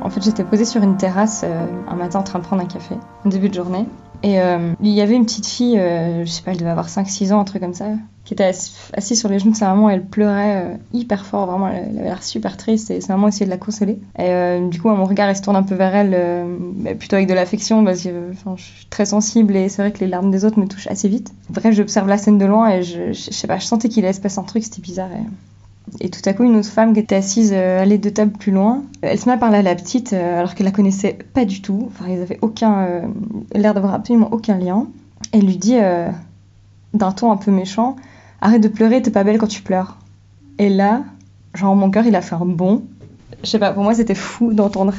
[0.00, 2.66] En fait, j'étais posée sur une terrasse euh, un matin en train de prendre un
[2.66, 2.94] café,
[3.24, 3.86] en début de journée.
[4.22, 6.88] Et euh, il y avait une petite fille, euh, je sais pas, elle devait avoir
[6.88, 7.86] 5-6 ans, un truc comme ça,
[8.24, 9.90] qui était ass- assise sur les genoux de sa maman.
[9.90, 13.28] Elle pleurait euh, hyper fort, vraiment, elle, elle avait l'air super triste et sa maman
[13.28, 13.98] essayait de la consoler.
[14.18, 17.34] Et du coup, mon regard, il se tourne un peu vers elle, plutôt avec de
[17.34, 20.58] l'affection, parce que je suis très sensible et c'est vrai que les larmes des autres
[20.60, 21.32] me touchent assez vite.
[21.50, 24.04] Bref, j'observe la scène de loin et je, je, je sais pas, je sentais qu'il
[24.04, 25.10] allait se passer un truc, c'était bizarre.
[25.12, 25.24] Et...
[26.00, 28.52] Et tout à coup, une autre femme qui était assise euh, allée deux tables plus
[28.52, 31.44] loin, elle se met à parler à la petite euh, alors qu'elle la connaissait pas
[31.44, 31.88] du tout.
[31.88, 33.02] Enfin, ils avaient aucun, euh,
[33.54, 34.86] l'air d'avoir absolument aucun lien.
[35.32, 35.76] Elle lui dit
[36.92, 37.96] d'un ton un peu méchant
[38.42, 39.96] Arrête de pleurer, t'es pas belle quand tu pleures.
[40.58, 41.04] Et là,
[41.54, 42.82] genre, mon cœur, il a fait un bond.
[43.42, 44.92] Je sais pas, pour moi, c'était fou d'entendre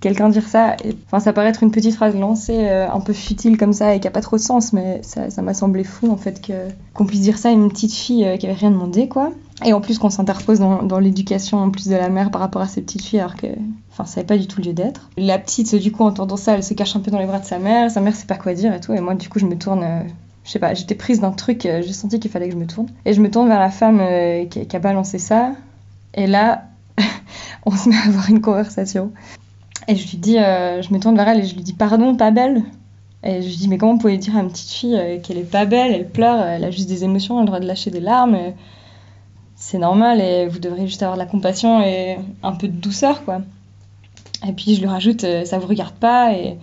[0.00, 0.76] quelqu'un dire ça.
[1.06, 4.06] Enfin, ça paraît être une petite phrase lancée un peu futile comme ça et qui
[4.06, 6.52] a pas trop de sens, mais ça m'a semblé fou en fait que
[6.94, 9.32] qu'on puisse dire ça à une petite fille qui avait rien demandé, quoi.
[9.64, 12.66] Et en plus qu'on s'interpose dans, l'éducation en plus de la mère par rapport à
[12.66, 13.46] ces petites filles alors que
[13.90, 15.10] enfin ça n'avait pas du tout lieu d'être.
[15.16, 17.44] La petite du coup entendant ça elle se cache un peu dans les bras de
[17.44, 19.46] sa mère, sa mère sait pas quoi dire et tout et moi du coup je
[19.46, 20.02] me tourne euh,
[20.44, 22.66] je sais pas, j'étais prise d'un truc, euh, j'ai senti qu'il fallait que je me
[22.66, 22.88] tourne.
[23.04, 25.52] Et je me tourne vers la femme euh, qui, a balancé ça.
[26.14, 26.64] Et là,
[27.66, 29.12] on se met à avoir une conversation.
[29.86, 32.30] Et je lui dis, je me tourne vers elle et je lui dis, pardon, pas
[32.30, 32.62] belle.
[33.22, 35.50] Et je lui dis, mais comment vous pouvez dire à une petite fille qu'elle est
[35.50, 37.90] pas belle, elle pleure, elle a juste des émotions, elle a le droit de lâcher
[37.90, 38.38] des larmes.
[39.60, 43.24] C'est normal et vous devriez juste avoir de la compassion et un peu de douceur,
[43.24, 43.42] quoi.
[44.48, 46.56] Et puis je lui rajoute, euh, ça vous regarde pas et,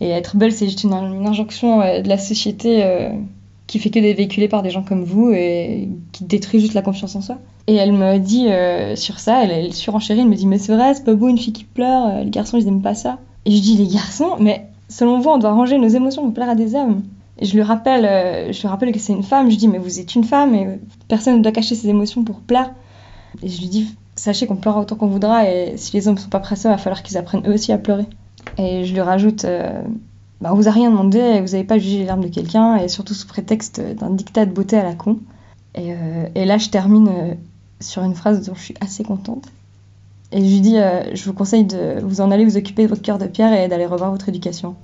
[0.00, 3.10] être belle, c'est juste une, injonction euh, de la société euh,
[3.68, 6.82] qui fait que d'être véhiculée par des gens comme vous et qui détruit juste la
[6.82, 7.38] confiance en soi.
[7.68, 8.48] Et elle me dit
[8.96, 11.38] sur ça, elle, elle surenchérit, elle me dit mais c'est vrai, c'est pas beau une
[11.38, 13.18] fille qui pleure, les garçons ils aiment pas ça.
[13.44, 16.48] Et je dis les garçons, mais selon vous on doit ranger nos émotions pour plaire
[16.48, 17.02] à des hommes.
[17.40, 20.00] Je lui rappelle, euh, je lui rappelle que c'est une femme, je dis mais vous
[20.00, 22.72] êtes une femme et personne ne doit cacher ses émotions pour plaire.
[23.42, 26.28] Et je lui dis sachez qu'on pleurera autant qu'on voudra et si les hommes sont
[26.28, 28.06] pas ça, il va falloir qu'ils apprennent eux aussi à pleurer.
[28.56, 29.82] Et je lui rajoute euh,
[30.40, 32.76] bah, on vous a rien demandé, et vous n'avez pas jugé les larmes de quelqu'un,
[32.76, 35.18] et surtout sous prétexte d'un dictat de beauté à la con.
[35.74, 37.36] Et, euh, là, je termine
[37.80, 39.46] sur une phrase dont je suis assez contente.
[40.30, 40.76] Et je lui dis,
[41.12, 43.66] je vous conseille de vous en aller vous occuper de votre cœur de pierre et
[43.66, 44.76] d'aller revoir votre éducation.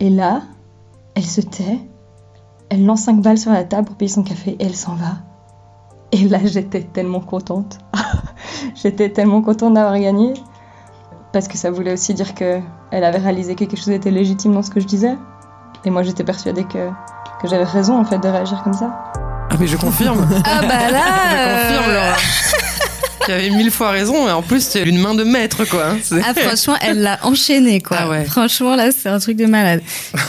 [0.00, 0.42] Et là,
[1.14, 1.78] elle se tait,
[2.70, 5.18] elle lance 5 balles sur la table pour payer son café et elle s'en va.
[6.12, 7.78] Et là, j'étais tellement contente.
[8.74, 10.34] j'étais tellement contente d'avoir gagné.
[11.32, 14.52] Parce que ça voulait aussi dire que elle avait réalisé que quelque chose était légitime
[14.52, 15.16] dans ce que je disais.
[15.84, 16.90] Et moi, j'étais persuadée que,
[17.40, 19.12] que j'avais raison, en fait, de réagir comme ça.
[19.50, 20.26] Ah mais je confirme.
[20.44, 20.98] Ah bah là
[21.36, 22.16] Je confirme, Laura.
[23.24, 25.86] Tu avais mille fois raison, et en plus, c'est une main de maître, quoi.
[25.90, 25.98] hein.
[26.26, 27.96] Ah franchement, elle l'a enchaîné quoi.
[28.00, 28.24] Ah ouais.
[28.24, 29.80] Franchement là, c'est un truc de malade.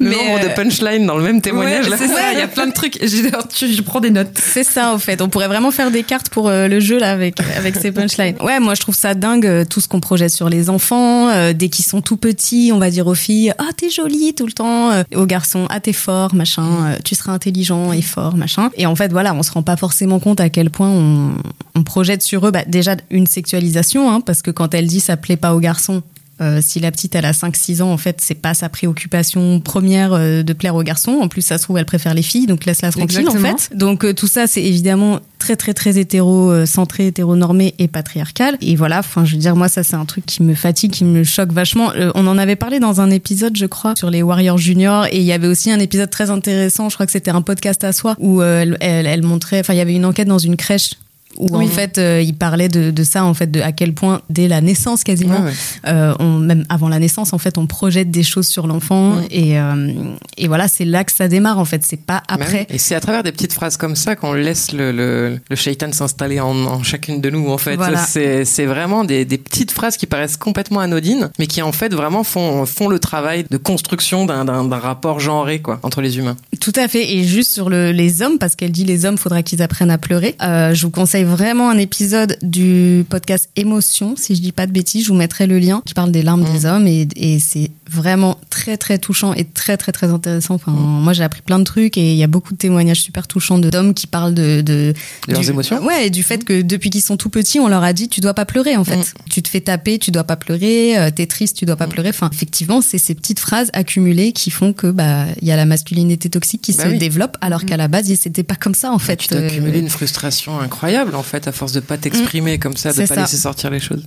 [0.00, 1.96] Le Mais, nombre euh, de punchlines dans le même témoignage, Ouais, là.
[1.98, 2.98] c'est ça, il y a plein de trucs.
[2.98, 4.36] Tu- Je prends des notes.
[4.42, 5.22] C'est ça en fait.
[5.22, 8.36] On pourrait vraiment faire des cartes pour euh, le jeu là avec avec ces punchlines.
[8.40, 11.52] Ouais, moi je trouve ça dingue euh, tout ce qu'on projette sur les enfants euh,
[11.52, 12.70] dès qu'ils sont tout petits.
[12.74, 14.90] On va dire aux filles ah t'es jolie tout le temps.
[15.14, 16.96] aux garçons ah t'es fort machin.
[17.04, 18.70] tu seras intelligent et fort machin.
[18.76, 21.30] Et en fait voilà, on se rend pas forcément compte à quel point on,
[21.74, 25.16] on projette sur eux bah, déjà une sexualisation hein, parce que quand elle dit ça
[25.16, 26.02] plaît pas aux garçons.
[26.40, 30.12] euh, si la petite elle a 5-6 ans, en fait, c'est pas sa préoccupation première
[30.14, 31.12] euh, de plaire aux garçons.
[31.22, 33.48] En plus, ça se trouve, elle préfère les filles, donc laisse-la tranquille Exactement.
[33.54, 33.76] en fait.
[33.76, 38.56] Donc euh, tout ça, c'est évidemment très très très hétéro-centré, hétéronormé et patriarcal.
[38.60, 41.04] Et voilà, enfin, je veux dire, moi, ça c'est un truc qui me fatigue, qui
[41.04, 41.92] me choque vachement.
[41.92, 45.18] Euh, on en avait parlé dans un épisode, je crois, sur les Warriors Juniors, et
[45.18, 46.88] il y avait aussi un épisode très intéressant.
[46.88, 49.74] Je crois que c'était un podcast à soi où euh, elle, elle, elle montrait, enfin,
[49.74, 50.94] il y avait une enquête dans une crèche
[51.38, 54.20] où en fait euh, il parlait de, de ça en fait de à quel point
[54.30, 55.52] dès la naissance quasiment Ouais, ouais.
[55.88, 59.58] euh, on, même avant la naissance, en fait, on projette des choses sur l'enfant et,
[59.58, 59.92] euh,
[60.36, 61.58] et voilà, c'est là que ça démarre.
[61.58, 62.66] En fait, c'est pas Bah après.
[62.70, 65.90] Et c'est à travers des petites phrases comme ça qu'on laisse le, le, le shaitan
[65.92, 67.76] s'installer en, en chacune de nous, en fait.
[67.76, 68.04] Voilà.
[68.04, 72.24] C'est, vraiment des, des petites phrases qui paraissent complètement anodines, mais qui en fait vraiment
[72.24, 76.36] font, font le travail de construction d'un, rapport genré, quoi, entre les humains.
[76.60, 77.12] Tout à fait.
[77.14, 79.98] Et juste sur le, les hommes, parce qu'elle dit les hommes, faudra qu'ils apprennent à
[79.98, 80.36] pleurer.
[80.40, 85.04] Je vous conseille vraiment un épisode du podcast Émotion, si je dis pas de bêtises.
[85.04, 88.38] Je vous mettrai le lien qui parle des larmes des hommes et, et c'est vraiment
[88.50, 90.54] très très touchant et très très très intéressant.
[90.54, 93.26] Enfin, moi j'ai appris plein de trucs et il y a beaucoup de témoignages super
[93.26, 94.92] touchants d'hommes qui parlent de de,
[95.28, 97.68] De leurs du- émotions Ouais, et du fait que depuis qu'ils sont tout petits, on
[97.68, 98.96] leur a dit tu dois pas pleurer en fait.
[98.96, 99.04] Mm.
[99.30, 100.98] Tu te fais taper, tu dois pas pleurer.
[100.98, 102.08] euh, T'es triste, tu dois pas pleurer.
[102.10, 105.64] Enfin, effectivement, c'est ces petites phrases accumulées qui font que bah il y a la
[105.66, 106.98] masculinité toxique qui Bah se oui.
[106.98, 109.16] développe, alors qu'à la base c'était pas comme ça en fait.
[109.16, 112.76] tu t'as Euh, accumulé une frustration incroyable, en fait, à force de pas t'exprimer comme
[112.76, 113.20] ça, de pas ça.
[113.22, 114.04] laisser sortir les choses.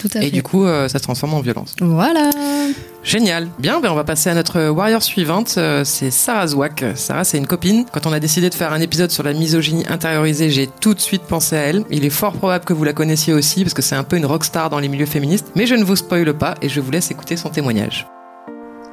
[0.00, 0.30] Tout à Et fait.
[0.30, 1.74] du coup, euh, ça se transforme en violence.
[1.80, 2.30] Voilà.
[3.06, 3.48] Génial.
[3.60, 5.54] Bien, ben on va passer à notre warrior suivante.
[5.58, 6.84] Euh, C'est Sarah Zouak.
[6.96, 7.84] Sarah, c'est une copine.
[7.92, 11.00] Quand on a décidé de faire un épisode sur la misogynie intériorisée, j'ai tout de
[11.00, 11.84] suite pensé à elle.
[11.88, 14.26] Il est fort probable que vous la connaissiez aussi, parce que c'est un peu une
[14.26, 15.52] rockstar dans les milieux féministes.
[15.54, 18.08] Mais je ne vous spoile pas et je vous laisse écouter son témoignage.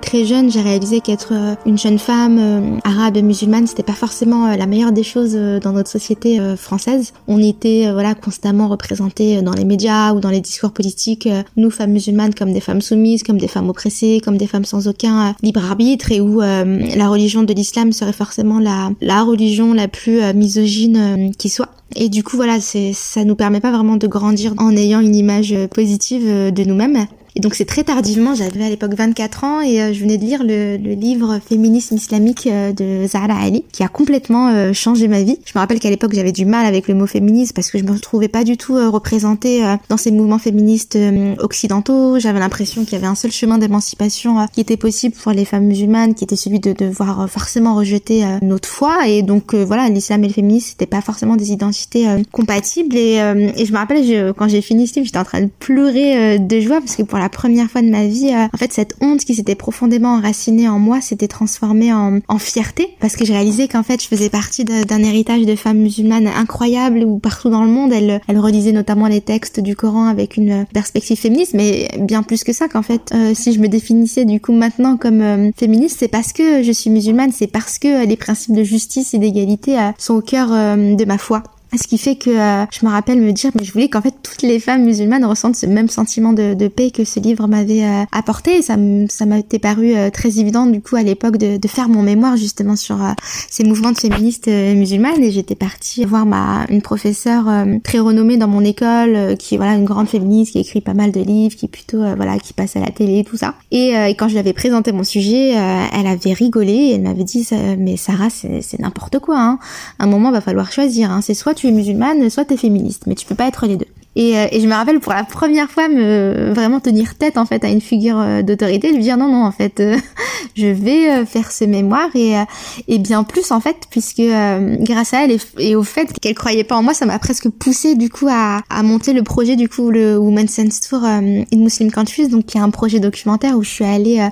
[0.06, 4.48] Très jeune, j'ai réalisé qu'être euh, une jeune femme euh, arabe musulmane, c'était pas forcément
[4.48, 7.14] euh, la meilleure des choses dans notre société française.
[7.28, 11.92] On était voilà constamment représentés dans les médias ou dans les discours politiques, nous femmes
[11.92, 15.64] musulmanes comme des femmes soumises, comme des femmes oppressées, comme des femmes sans aucun libre
[15.64, 21.32] arbitre et où la religion de l'islam serait forcément la la religion la plus misogyne
[21.38, 21.70] qui soit.
[21.96, 25.16] Et du coup, voilà, c'est, ça nous permet pas vraiment de grandir en ayant une
[25.16, 27.06] image positive de nous-mêmes.
[27.36, 30.24] Et donc c'est très tardivement, j'avais à l'époque 24 ans et euh, je venais de
[30.24, 35.08] lire le, le livre Féminisme islamique euh, de Zahra Ali qui a complètement euh, changé
[35.08, 35.40] ma vie.
[35.46, 37.84] Je me rappelle qu'à l'époque j'avais du mal avec le mot féministe parce que je
[37.84, 40.98] me retrouvais pas du tout représentée dans ces mouvements féministes
[41.40, 42.20] occidentaux.
[42.20, 45.66] J'avais l'impression qu'il y avait un seul chemin d'émancipation qui était possible pour les femmes
[45.66, 50.28] musulmanes qui était celui de devoir forcément rejeter notre foi et donc voilà l'islam et
[50.28, 54.88] le féminisme c'était pas forcément des identités compatibles et, je me rappelle quand j'ai fini
[54.88, 58.06] ce livre j'étais en train de pleurer de joie parce que première fois de ma
[58.06, 62.20] vie euh, en fait cette honte qui s'était profondément enracinée en moi s'était transformée en,
[62.28, 62.96] en fierté.
[63.00, 67.04] Parce que j'ai réalisé qu'en fait je faisais partie d'un héritage de femmes musulmanes incroyables
[67.04, 70.66] où partout dans le monde elles, elles relisaient notamment les textes du Coran avec une
[70.74, 71.54] perspective féministe.
[71.54, 74.98] Mais bien plus que ça qu'en fait euh, si je me définissais du coup maintenant
[74.98, 78.56] comme euh, féministe c'est parce que je suis musulmane c'est parce que euh, les principes
[78.56, 81.44] de justice et d'égalité euh, sont au cœur euh, de ma foi
[81.78, 84.14] ce qui fait que euh, je me rappelle me dire, mais je voulais qu'en fait
[84.22, 87.84] toutes les femmes musulmanes ressentent ce même sentiment de, de paix que ce livre m'avait
[87.84, 88.58] euh, apporté.
[88.58, 91.90] Et ça m'a été paru euh, très évident du coup à l'époque de, de faire
[91.90, 93.12] mon mémoire justement sur euh,
[93.50, 95.24] ces mouvements de féministes euh, musulmanes.
[95.24, 99.74] Et j'étais partie voir ma une professeure euh, très renommée dans mon école, qui voilà
[99.74, 102.80] une grande féministe, qui écrit pas mal de livres, qui plutôt voilà qui passe à
[102.80, 103.56] la télé et tout ça.
[103.72, 107.24] Et, et quand je lui avais présenté mon sujet, elle avait rigolé et elle m'avait
[107.24, 109.40] dit, mais Sarah c'est n'importe quoi.
[109.40, 109.60] Hein
[110.00, 111.12] à un moment va falloir choisir.
[111.12, 111.22] Hein.
[111.22, 113.78] C'est soit tu es musulmane, soit tu es féministe, mais tu peux pas être les
[113.78, 113.88] deux.
[114.16, 117.46] Et, euh, et je me rappelle pour la première fois me vraiment tenir tête en
[117.46, 119.98] fait à une figure euh, d'autorité, lui dire non non en fait euh,
[120.56, 122.10] je vais euh, faire ce mémoire.
[122.16, 122.44] Et, euh,
[122.88, 126.64] et bien plus en fait, puisque euh, grâce à elle et, au fait qu'elle croyait
[126.64, 129.70] pas en moi, ça m'a presque poussé du coup à, à, monter le projet du
[129.70, 133.64] coup le Women's Sense Tour in Muslim Countries, donc qui est un projet documentaire où
[133.64, 134.28] je suis allée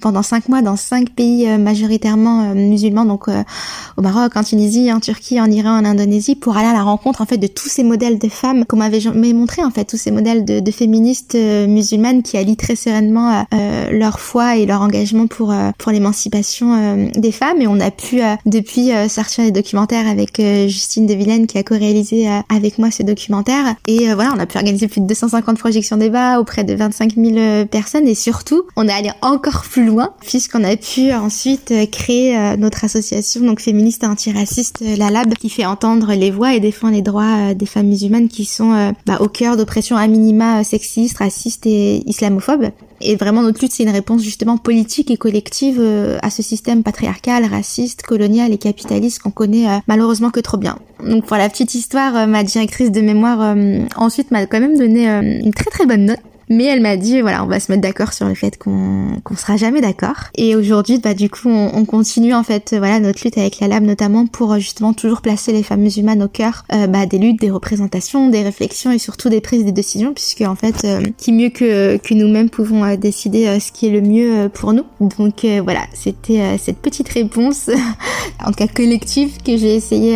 [0.00, 5.40] pendant cinq mois dans cinq pays majoritairement musulmans, donc au Maroc, en Tunisie, en Turquie,
[5.40, 8.18] en Iran, en Indonésie, pour aller à la rencontre en fait de tous ces modèles
[8.18, 12.36] de femmes qu'on m'avait montré en fait, tous ces modèles de, de féministes musulmanes qui
[12.36, 13.44] allient très sereinement
[13.90, 17.60] leur foi et leur engagement pour euh, pour l'émancipation euh, des femmes.
[17.60, 21.62] Et on a pu euh, depuis sortir des documentaires avec Justine de Vilaine qui a
[21.62, 23.74] co-réalisé avec moi ce documentaire.
[23.86, 27.66] Et voilà on a pu organiser plus de 250 projections débat auprès de 25 000
[27.66, 28.06] personnes.
[28.08, 33.42] Et surtout on est allé encore plus loin puisqu'on a pu ensuite créer notre association
[33.42, 37.54] donc féministe et antiraciste la Lab qui fait entendre les voix et défend les droits
[37.54, 42.70] des femmes musulmanes qui sont bah, au cœur d'oppressions à minima sexistes, racistes et islamophobes.
[43.00, 46.82] Et vraiment notre lutte c'est une réponse justement politique et collective euh, à ce système
[46.82, 50.78] patriarcal, raciste, colonial et capitaliste qu'on connaît euh, malheureusement que trop bien.
[51.04, 53.56] Donc pour la petite histoire, euh, ma directrice de mémoire
[53.96, 56.18] ensuite m'a quand même donné une très très bonne note
[56.50, 59.36] mais elle m'a dit, voilà, on va se mettre d'accord sur le fait qu'on qu'on
[59.36, 60.16] sera jamais d'accord.
[60.34, 63.68] Et aujourd'hui, bah du coup, on, on, continue en fait, voilà, notre lutte avec la
[63.68, 67.40] Lab notamment pour justement toujours placer les femmes musulmanes au cœur euh, bah, des luttes,
[67.40, 71.32] des représentations, des réflexions et surtout des prises de décisions, puisque en fait, euh, qui
[71.32, 74.84] mieux que que nous-mêmes pouvons euh, décider ce qui est le mieux pour nous.
[75.00, 77.70] Donc voilà, c'était cette petite réponse,
[78.44, 80.14] en tout cas collective, que j'ai essayé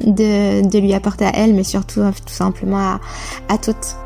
[0.00, 3.00] de, de lui apporter à elle, mais surtout tout simplement à,
[3.48, 3.96] à toutes.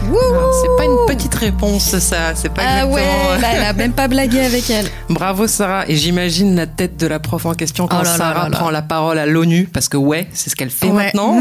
[0.00, 2.34] C'est pas une petite réponse, ça.
[2.34, 3.02] C'est pas ah ouais,
[3.54, 4.86] elle a même pas blagué avec elle.
[5.10, 5.88] Bravo, Sarah.
[5.88, 9.18] Et j'imagine la tête de la prof en question quand oh Sarah prend la parole
[9.18, 11.40] à l'ONU, parce que ouais, c'est ce qu'elle fait maintenant.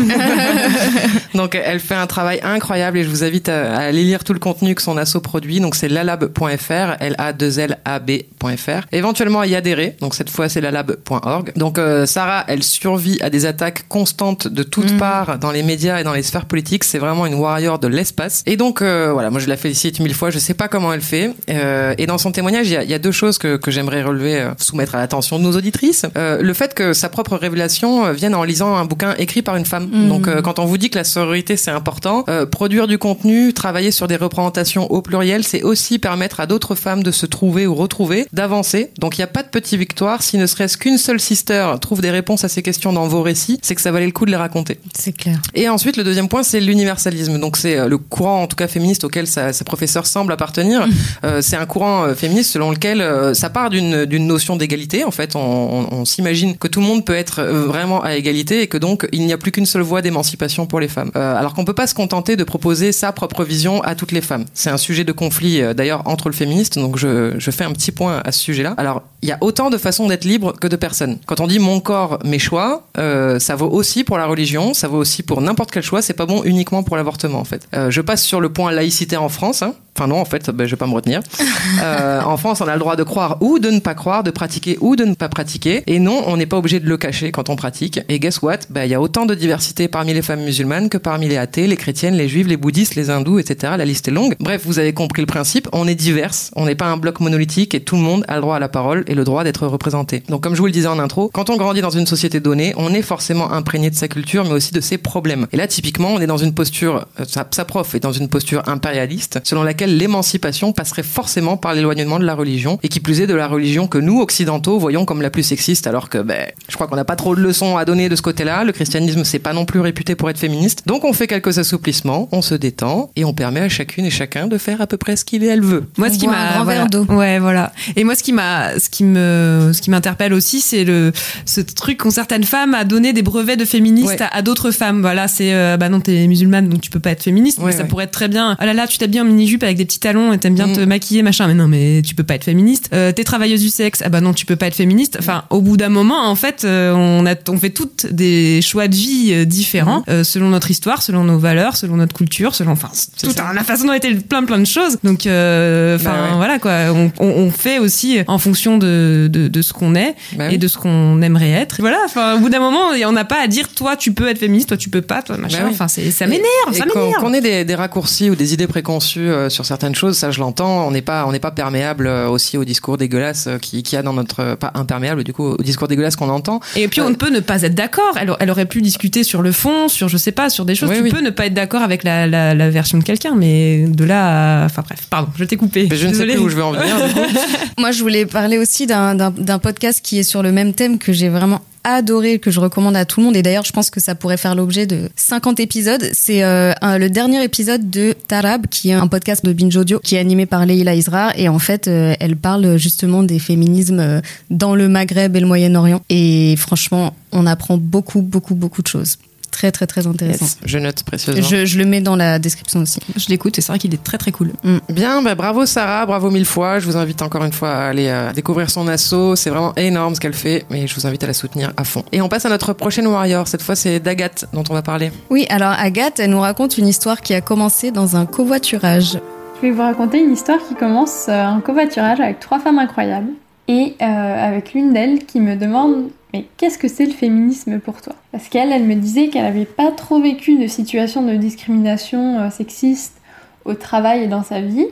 [1.35, 4.39] Donc, elle fait un travail incroyable et je vous invite à, aller lire tout le
[4.39, 5.59] contenu que son asso produit.
[5.59, 8.87] Donc, c'est lalab.fr, l a 2 l a b.fr.
[8.91, 9.95] Éventuellement à y adhérer.
[10.01, 11.53] Donc, cette fois, c'est lalab.org.
[11.55, 14.97] Donc, euh, Sarah, elle survit à des attaques constantes de toutes mm.
[14.97, 16.83] parts dans les médias et dans les sphères politiques.
[16.83, 18.43] C'est vraiment une warrior de l'espace.
[18.47, 20.29] Et donc euh, voilà, moi je la félicite mille fois.
[20.29, 21.33] Je sais pas comment elle fait.
[21.49, 24.01] Euh, et dans son témoignage, il y a, y a, deux choses que, que j'aimerais
[24.01, 26.05] relever, euh, soumettre à l'attention de nos auditrices.
[26.17, 29.57] Euh, le fait que sa propre révélation euh, vienne en lisant un bouquin écrit par
[29.57, 29.89] une femme.
[29.91, 30.07] Mmh.
[30.07, 34.07] Donc quand on vous dit que la sororité c'est important, produire du contenu, travailler sur
[34.07, 38.27] des représentations au pluriel, c'est aussi permettre à d'autres femmes de se trouver ou retrouver,
[38.31, 38.91] d'avancer.
[38.99, 40.23] Donc il n'y a pas de petite victoire.
[40.23, 43.59] Si ne serait-ce qu'une seule sister trouve des réponses à ces questions dans vos récits,
[43.61, 44.79] c'est que ça valait le coup de les raconter.
[44.97, 45.41] C'est clair.
[45.53, 47.39] Et ensuite, le deuxième point, c'est l'universalisme.
[47.39, 50.87] Donc c'est le courant en tout cas féministe auquel sa, sa professeure semble appartenir.
[51.23, 55.03] Euh, c'est un courant euh, féministe selon lequel euh, ça part d'une notion d'égalité.
[55.03, 58.61] En fait, on, on, on s'imagine que tout le monde peut être vraiment à égalité
[58.61, 61.11] et que donc il n'y a plus qu'une seule voie d'émancipation pour les femmes.
[61.15, 64.45] alors qu'on peut pas se contenter de proposer sa propre vision à toutes les femmes.
[64.53, 66.77] C'est un sujet de conflit d'ailleurs entre le féministe.
[66.77, 68.73] Donc je, je fais un petit point à ce sujet-là.
[68.77, 71.17] Alors il y a autant de façons d'être libre que de personnes.
[71.25, 74.87] Quand on dit mon corps, mes choix, euh, ça vaut aussi pour la religion, ça
[74.87, 76.01] vaut aussi pour n'importe quel choix.
[76.01, 77.67] C'est pas bon uniquement pour l'avortement en fait.
[77.75, 79.63] Euh, je passe sur le point laïcité en France.
[79.63, 79.73] Hein.
[79.97, 81.21] Enfin non, en fait, ben, je vais pas me retenir.
[81.83, 84.31] Euh, en France, on a le droit de croire ou de ne pas croire, de
[84.31, 85.83] pratiquer ou de ne pas pratiquer.
[85.85, 87.99] Et non, on n'est pas obligé de le cacher quand on pratique.
[88.09, 88.59] Et guess what?
[88.69, 91.67] Ben il y a autant de diversité parmi les femmes musulmanes que parmi les athées,
[91.67, 93.73] les chrétiennes, les juives, les bouddhistes, les hindous, etc.
[93.77, 94.35] La liste est longue.
[94.39, 95.67] Bref, vous avez compris le principe.
[95.71, 96.51] On est diverses.
[96.55, 98.69] On n'est pas un bloc monolithique et tout le monde a le droit à la
[98.69, 100.23] parole et le droit d'être représenté.
[100.29, 102.73] Donc comme je vous le disais en intro, quand on grandit dans une société donnée,
[102.77, 105.47] on est forcément imprégné de sa culture, mais aussi de ses problèmes.
[105.51, 108.27] Et là, typiquement, on est dans une posture, euh, sa, sa prof est dans une
[108.27, 113.21] posture impérialiste, selon laquelle l'émancipation passerait forcément par l'éloignement de la religion, et qui plus
[113.21, 116.47] est de la religion que nous, occidentaux, voyons comme la plus sexiste, alors que ben,
[116.69, 118.63] je crois qu'on n'a pas trop de leçons à donner de ce côté-là.
[118.63, 120.83] Le christianisme, c'est pas non plus réputé pour être féministe.
[120.85, 124.47] Donc on fait quelques assouplissements, on se détend, et on permet à chacune et chacun
[124.47, 125.85] de faire à peu près ce qu'il et elle veut.
[125.97, 126.87] Moi, ce qui m'a, voilà.
[127.09, 127.71] ouais, voilà.
[127.95, 131.11] Et moi, ce qui m'a, ce qui me, ce qui m'interpelle aussi, c'est le,
[131.45, 135.01] ce truc qu'ont certaines femmes à donner des brevets de féministes à, d'autres femmes.
[135.01, 137.59] Voilà, c'est, euh, bah non, t'es musulmane, donc tu peux pas être féministe.
[137.63, 138.55] mais ça pourrait être très bien.
[138.59, 140.73] Ah là là, tu t'habilles en mini-jupe avec des petits talons et t'aimes bien mm.
[140.73, 141.47] te maquiller, machin.
[141.47, 142.89] Mais non, mais tu peux pas être féministe.
[142.93, 144.01] Euh, t'es travailleuse du sexe.
[144.05, 145.17] Ah bah non, tu peux pas être féministe.
[145.19, 148.87] Enfin, au bout d'un moment, en fait, euh, on a, on fait toutes des choix
[148.87, 150.23] de vie différents mm.
[150.23, 152.89] selon notre histoire, selon nos valeurs, selon notre culture, selon, enfin,
[153.21, 154.97] toute la façon dont on était plein plein de choses.
[155.03, 156.71] Donc, enfin, bah voilà quoi.
[156.93, 160.45] On, on, on, fait aussi en fonction de de, de, de ce qu'on est Bah
[160.47, 160.57] et oui.
[160.57, 161.77] de ce qu'on aimerait être.
[161.79, 164.39] Voilà, enfin, au bout d'un moment, on n'a pas à dire toi tu peux être
[164.39, 165.59] féministe, toi tu peux pas, toi machin.
[165.59, 165.71] Bah oui.
[165.73, 167.21] Enfin, c'est, ça m'énerve, Et ça qu'on m'énerve.
[167.21, 170.39] qu'on ait des, des raccourcis ou des idées préconçues euh, sur certaines choses, ça je
[170.39, 170.87] l'entends.
[170.87, 173.95] On n'est pas, on n'est pas perméable euh, aussi au discours dégueulasse euh, qui, qui
[173.97, 176.59] a dans notre, pas imperméable du coup au discours dégueulasse qu'on entend.
[176.75, 178.15] Et puis on ne peut ne pas être d'accord.
[178.19, 180.89] Elle, elle aurait pu discuter sur le fond, sur je sais pas, sur des choses.
[180.89, 181.11] Oui, tu oui.
[181.11, 184.63] peux ne pas être d'accord avec la, la, la version de quelqu'un, mais de là,
[184.63, 184.65] à...
[184.65, 185.87] enfin bref, pardon, je t'ai coupé.
[185.89, 186.95] Mais je ne sais plus où je vais en venir.
[187.07, 187.19] du coup.
[187.79, 191.29] Moi, je voulais parler aussi d'un- podcast qui est sur le même thème que j'ai
[191.29, 193.37] vraiment adoré, que je recommande à tout le monde.
[193.37, 196.03] Et d'ailleurs, je pense que ça pourrait faire l'objet de 50 épisodes.
[196.13, 200.15] C'est euh, le dernier épisode de Tarab, qui est un podcast de Binge Audio, qui
[200.15, 201.31] est animé par Leila Isra.
[201.37, 205.47] Et en fait, euh, elle parle justement des féminismes euh, dans le Maghreb et le
[205.47, 206.01] Moyen-Orient.
[206.09, 209.17] Et franchement, on apprend beaucoup, beaucoup, beaucoup de choses.
[209.51, 210.45] Très, très, très intéressant.
[210.45, 211.41] Yes, je note précieusement.
[211.41, 212.99] Je, je le mets dans la description aussi.
[213.15, 214.51] Je l'écoute et c'est vrai qu'il est très très cool.
[214.89, 216.79] Bien, bah, bravo Sarah, bravo mille fois.
[216.79, 219.35] Je vous invite encore une fois à aller euh, découvrir son assaut.
[219.35, 222.03] C'est vraiment énorme ce qu'elle fait, mais je vous invite à la soutenir à fond.
[222.11, 223.47] Et on passe à notre prochaine warrior.
[223.47, 225.11] Cette fois, c'est Dagat dont on va parler.
[225.29, 229.19] Oui, alors Agathe, elle nous raconte une histoire qui a commencé dans un covoiturage.
[229.57, 233.31] Je vais vous raconter une histoire qui commence euh, en covoiturage avec trois femmes incroyables
[233.67, 238.01] et euh, avec l'une d'elles qui me demande mais qu'est-ce que c'est le féminisme pour
[238.01, 238.13] toi?
[238.31, 242.49] Parce qu'elle, elle me disait qu'elle n'avait pas trop vécu de situation de discrimination euh,
[242.49, 243.21] sexiste
[243.65, 244.87] au travail et dans sa vie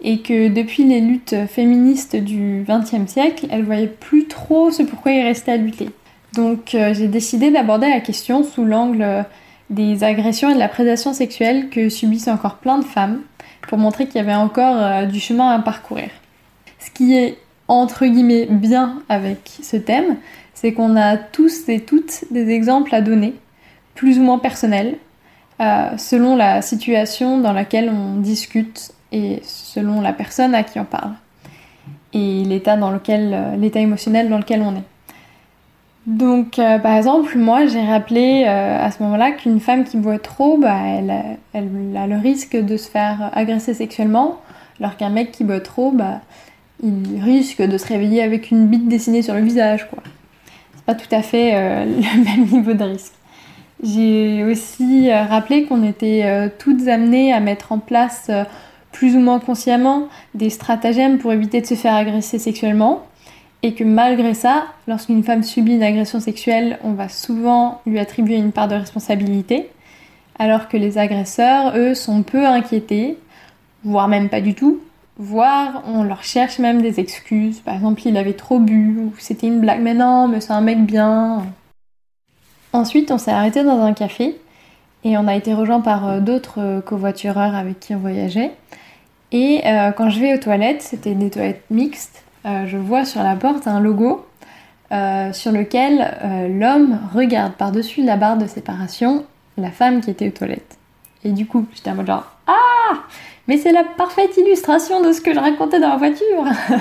[0.00, 5.12] et que depuis les luttes féministes du XXe siècle, elle voyait plus trop ce pourquoi
[5.12, 5.90] il restait à lutter.
[6.34, 9.22] Donc euh, j'ai décidé d'aborder la question sous l'angle euh,
[9.70, 13.20] des agressions et de la prédation sexuelle que subissent encore plein de femmes
[13.62, 16.08] pour montrer qu'il y avait encore du chemin à parcourir.
[16.78, 20.16] Ce qui est entre guillemets bien avec ce thème,
[20.60, 23.34] c'est qu'on a tous et toutes des exemples à donner,
[23.94, 24.96] plus ou moins personnels,
[25.60, 30.84] euh, selon la situation dans laquelle on discute et selon la personne à qui on
[30.84, 31.12] parle
[32.12, 34.84] et l'état dans lequel euh, l'état émotionnel dans lequel on est.
[36.06, 40.56] Donc, euh, par exemple, moi, j'ai rappelé à ce moment-là qu'une femme qui boit trop,
[40.58, 41.10] bah, elle,
[41.54, 44.38] a- le risque de se faire agresser sexuellement,
[44.80, 46.20] alors qu'un mec qui boit trop, bah,
[46.82, 49.86] il risque de se réveiller avec une bite dessinée sur le visage.
[50.88, 53.12] Pas tout à fait euh, le même niveau de risque.
[53.82, 58.30] J'ai aussi euh, rappelé qu'on était euh, toutes amenées à mettre en place,
[58.90, 63.02] plus ou moins consciemment, des stratagèmes pour éviter de se faire agresser sexuellement
[63.62, 68.36] et que malgré ça, lorsqu'une femme subit une agression sexuelle, on va souvent lui attribuer
[68.36, 69.68] une part de responsabilité,
[70.38, 73.18] alors que les agresseurs, eux, sont peu inquiétés,
[73.84, 74.80] voire même pas du tout,
[75.18, 77.60] voire on leur cherche même des excuses.
[77.60, 80.60] Par exemple, il avait trop bu, ou c'était une blague, mais non, mais c'est un
[80.60, 81.44] mec bien.
[82.72, 84.40] Ensuite, on s'est arrêté dans un café
[85.04, 88.52] et on a été rejoint par euh, d'autres euh, covoitureurs avec qui on voyageait.
[89.32, 93.36] Et euh, quand je vais aux toilettes, c'était des toilettes mixtes, je vois sur la
[93.36, 94.24] porte un logo
[94.90, 99.26] sur lequel l'homme regarde par-dessus la barre de séparation
[99.58, 100.78] la femme qui était aux toilettes.
[101.24, 102.94] Et du coup, j'étais en mode genre Ah
[103.48, 106.44] Mais c'est la parfaite illustration de ce que je racontais dans la voiture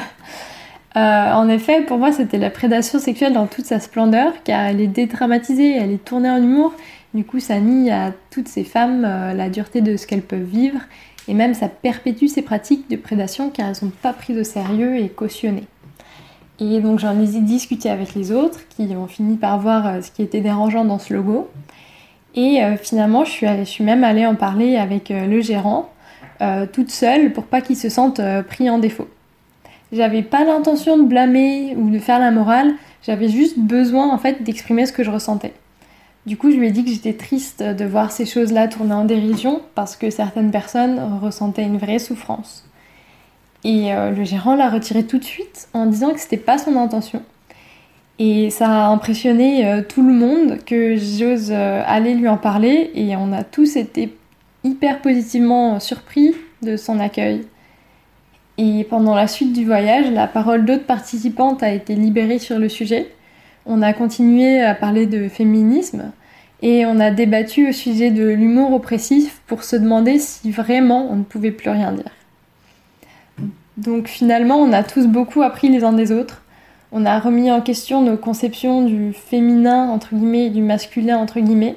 [0.98, 4.82] Euh, En effet, pour moi, c'était la prédation sexuelle dans toute sa splendeur, car elle
[4.82, 6.74] est dédramatisée, elle est tournée en humour.
[7.14, 10.42] Du coup, ça nie à toutes ces femmes euh, la dureté de ce qu'elles peuvent
[10.42, 10.80] vivre,
[11.28, 14.98] et même ça perpétue ces pratiques de prédation car elles sont pas prises au sérieux
[14.98, 15.68] et cautionnées.
[16.60, 20.10] Et donc j'en ai discuté avec les autres qui ont fini par voir euh, ce
[20.10, 21.50] qui était dérangeant dans ce logo.
[22.36, 25.90] Et finalement, je suis, même allée en parler avec le gérant,
[26.72, 29.08] toute seule, pour pas qu'il se sente euh, pris en défaut.
[29.92, 32.74] J'avais pas l'intention de blâmer ou de faire la morale,
[33.04, 35.54] j'avais juste besoin en fait d'exprimer ce que je ressentais.
[36.26, 39.06] Du coup, je lui ai dit que j'étais triste de voir ces choses-là tourner en
[39.06, 42.66] dérision parce que certaines personnes ressentaient une vraie souffrance.
[43.64, 46.76] Et euh, le gérant l'a retiré tout de suite en disant que c'était pas son
[46.76, 47.24] intention.
[48.20, 52.92] Et ça a impressionné euh, tout le monde que j'ose euh, aller lui en parler
[52.96, 54.14] et on a tous été
[54.64, 57.46] hyper positivement surpris de son accueil.
[58.58, 62.70] Et pendant la suite du voyage, la parole d'autres participantes a été libérée sur le
[62.70, 63.12] sujet.
[63.66, 66.12] On a continué à parler de féminisme
[66.62, 71.18] et on a débattu au sujet de l'humour oppressif pour se demander si vraiment on
[71.18, 72.12] ne pouvait plus rien dire.
[73.78, 76.42] Donc finalement, on a tous beaucoup appris les uns des autres.
[76.92, 81.40] On a remis en question nos conceptions du féminin entre guillemets et du masculin entre
[81.40, 81.76] guillemets.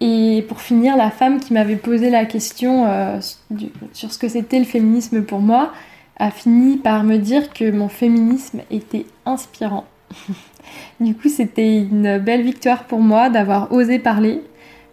[0.00, 3.20] Et pour finir, la femme qui m'avait posé la question euh,
[3.92, 5.72] sur ce que c'était le féminisme pour moi
[6.18, 9.84] a fini par me dire que mon féminisme était inspirant.
[11.00, 14.42] du coup, c'était une belle victoire pour moi d'avoir osé parler,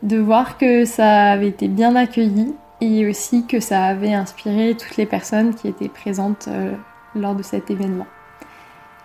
[0.03, 4.97] de voir que ça avait été bien accueilli et aussi que ça avait inspiré toutes
[4.97, 6.73] les personnes qui étaient présentes euh,
[7.15, 8.07] lors de cet événement.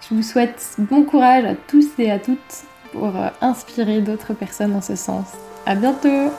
[0.09, 4.75] Je vous souhaite bon courage à tous et à toutes pour euh, inspirer d'autres personnes
[4.75, 5.27] en ce sens.
[5.67, 6.33] À bientôt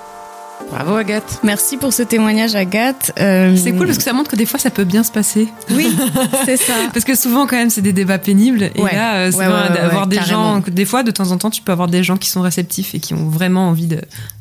[0.69, 1.39] Bravo Agathe.
[1.43, 3.11] Merci pour ce témoignage, Agathe.
[3.19, 5.47] Euh, C'est cool parce que ça montre que des fois ça peut bien se passer.
[5.71, 5.87] Oui,
[6.45, 6.73] c'est ça.
[6.93, 8.93] Parce que souvent quand même c'est des débats pénibles et Ouais.
[8.95, 10.57] là euh, c'est Ouais, ouais, ouais, des carrément.
[10.57, 12.93] gens des fois de temps en temps tu peux avoir des gens qui sont réceptifs
[12.93, 13.87] et qui ont vraiment envie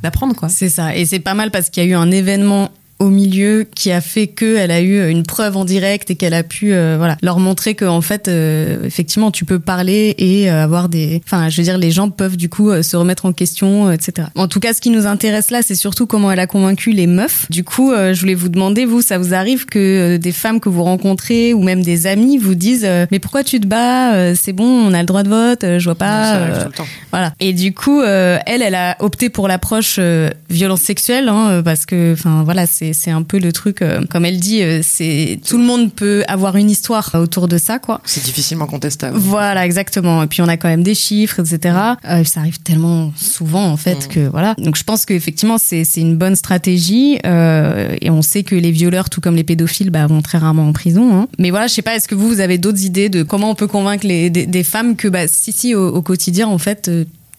[0.03, 0.51] d'apprendre quoi.
[0.51, 0.95] C'est ça.
[0.95, 2.69] Et c'est pas mal parce qu'il y a eu un événement
[3.01, 6.43] au milieu qui a fait qu'elle a eu une preuve en direct et qu'elle a
[6.45, 10.63] pu euh, voilà leur montrer que en fait euh, effectivement tu peux parler et euh,
[10.63, 13.33] avoir des enfin je veux dire les gens peuvent du coup euh, se remettre en
[13.33, 16.39] question euh, etc en tout cas ce qui nous intéresse là c'est surtout comment elle
[16.41, 19.65] a convaincu les meufs du coup euh, je voulais vous demander vous ça vous arrive
[19.67, 23.19] que euh, des femmes que vous rencontrez ou même des amis vous disent euh, mais
[23.19, 25.85] pourquoi tu te bats Euh, c'est bon on a le droit de vote euh, je
[25.85, 26.87] vois pas ça arrive euh, tout le temps.
[27.13, 27.33] voilà.
[27.41, 31.63] Et du coup, euh, elle, elle a opté pour l'approche euh, violence sexuelle, hein, euh,
[31.63, 33.83] parce que, enfin, voilà, c'est c'est un peu le truc.
[33.83, 37.59] euh, comme elle dit, euh, c'est tout le monde peut avoir une histoire autour de
[37.59, 38.01] ça, quoi.
[38.05, 39.17] C'est difficilement contestable.
[39.19, 40.23] Voilà, exactement.
[40.23, 41.77] Et puis on a quand même des chiffres, etc.
[42.09, 44.09] Euh, ça arrive tellement souvent en fait Mm.
[44.13, 44.55] que voilà.
[44.59, 49.11] Donc je pense qu'effectivement c'est c'est une bonne stratégie et on sait que les violeurs,
[49.11, 51.15] tout comme les pédophiles, bah, vont très rarement en prison.
[51.17, 51.29] hein.
[51.39, 53.55] Mais voilà, je sais pas, est-ce que vous vous avez d'autres idées de comment on
[53.55, 56.91] peut convaincre les des, des femmes que bah si si au, au quotidien en fait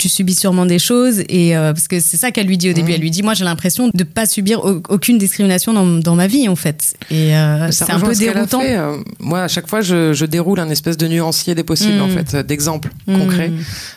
[0.02, 2.74] tu subis sûrement des choses et euh, parce que c'est ça qu'elle lui dit au
[2.74, 2.92] début.
[2.94, 6.28] Elle lui dit moi j'ai l'impression de pas subir au- aucune discrimination dans, dans ma
[6.28, 6.96] vie en fait.
[7.12, 8.62] Et euh, c'est un peu déroutant.
[8.62, 8.78] fait.
[8.78, 12.02] Euh, Moi, à chaque fois, je, je déroule un espèce de nuancier des possibles, Mm.
[12.02, 13.20] en fait, euh, d'exemples Mhm.
[13.20, 13.52] concrets.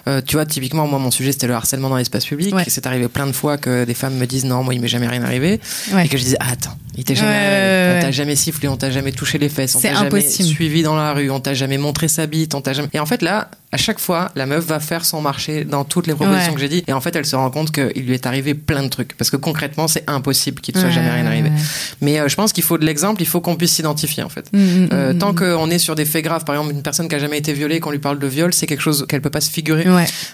[0.09, 2.55] Euh, tu vois, typiquement, moi, mon sujet, c'était le harcèlement dans l'espace public.
[2.55, 2.65] Ouais.
[2.69, 5.09] C'est arrivé plein de fois que des femmes me disent non, moi, il m'est jamais
[5.09, 5.61] rien arrivé.
[5.93, 6.05] Ouais.
[6.05, 8.91] Et que je disais, ah, attends, il t'est jamais On t'a jamais sifflé, on t'a
[8.91, 12.09] jamais touché les fesses, on t'a jamais suivi dans la rue, on t'a jamais montré
[12.09, 12.89] sa bite, on t'a jamais.
[12.93, 16.07] Et en fait, là, à chaque fois, la meuf va faire son marché dans toutes
[16.07, 16.55] les propositions Ouais.
[16.55, 16.85] que j'ai dit.
[16.87, 19.17] Et en fait, elle se rend compte qu'il lui est arrivé plein de trucs.
[19.17, 21.49] Parce que concrètement, c'est impossible qu'il ne soit Ouais, jamais rien arrivé.
[21.49, 21.57] ouais.
[22.01, 24.47] Mais euh, je pense qu'il faut de l'exemple, il faut qu'on puisse s'identifier, en fait.
[24.53, 25.37] Mm, mm, Euh, mm, tant mm.
[25.37, 27.81] qu'on est sur des faits graves, par exemple une personne qui a jamais été violée,
[27.81, 29.87] qu'on lui parle de viol, c'est quelque chose qu'elle peut pas se figurer.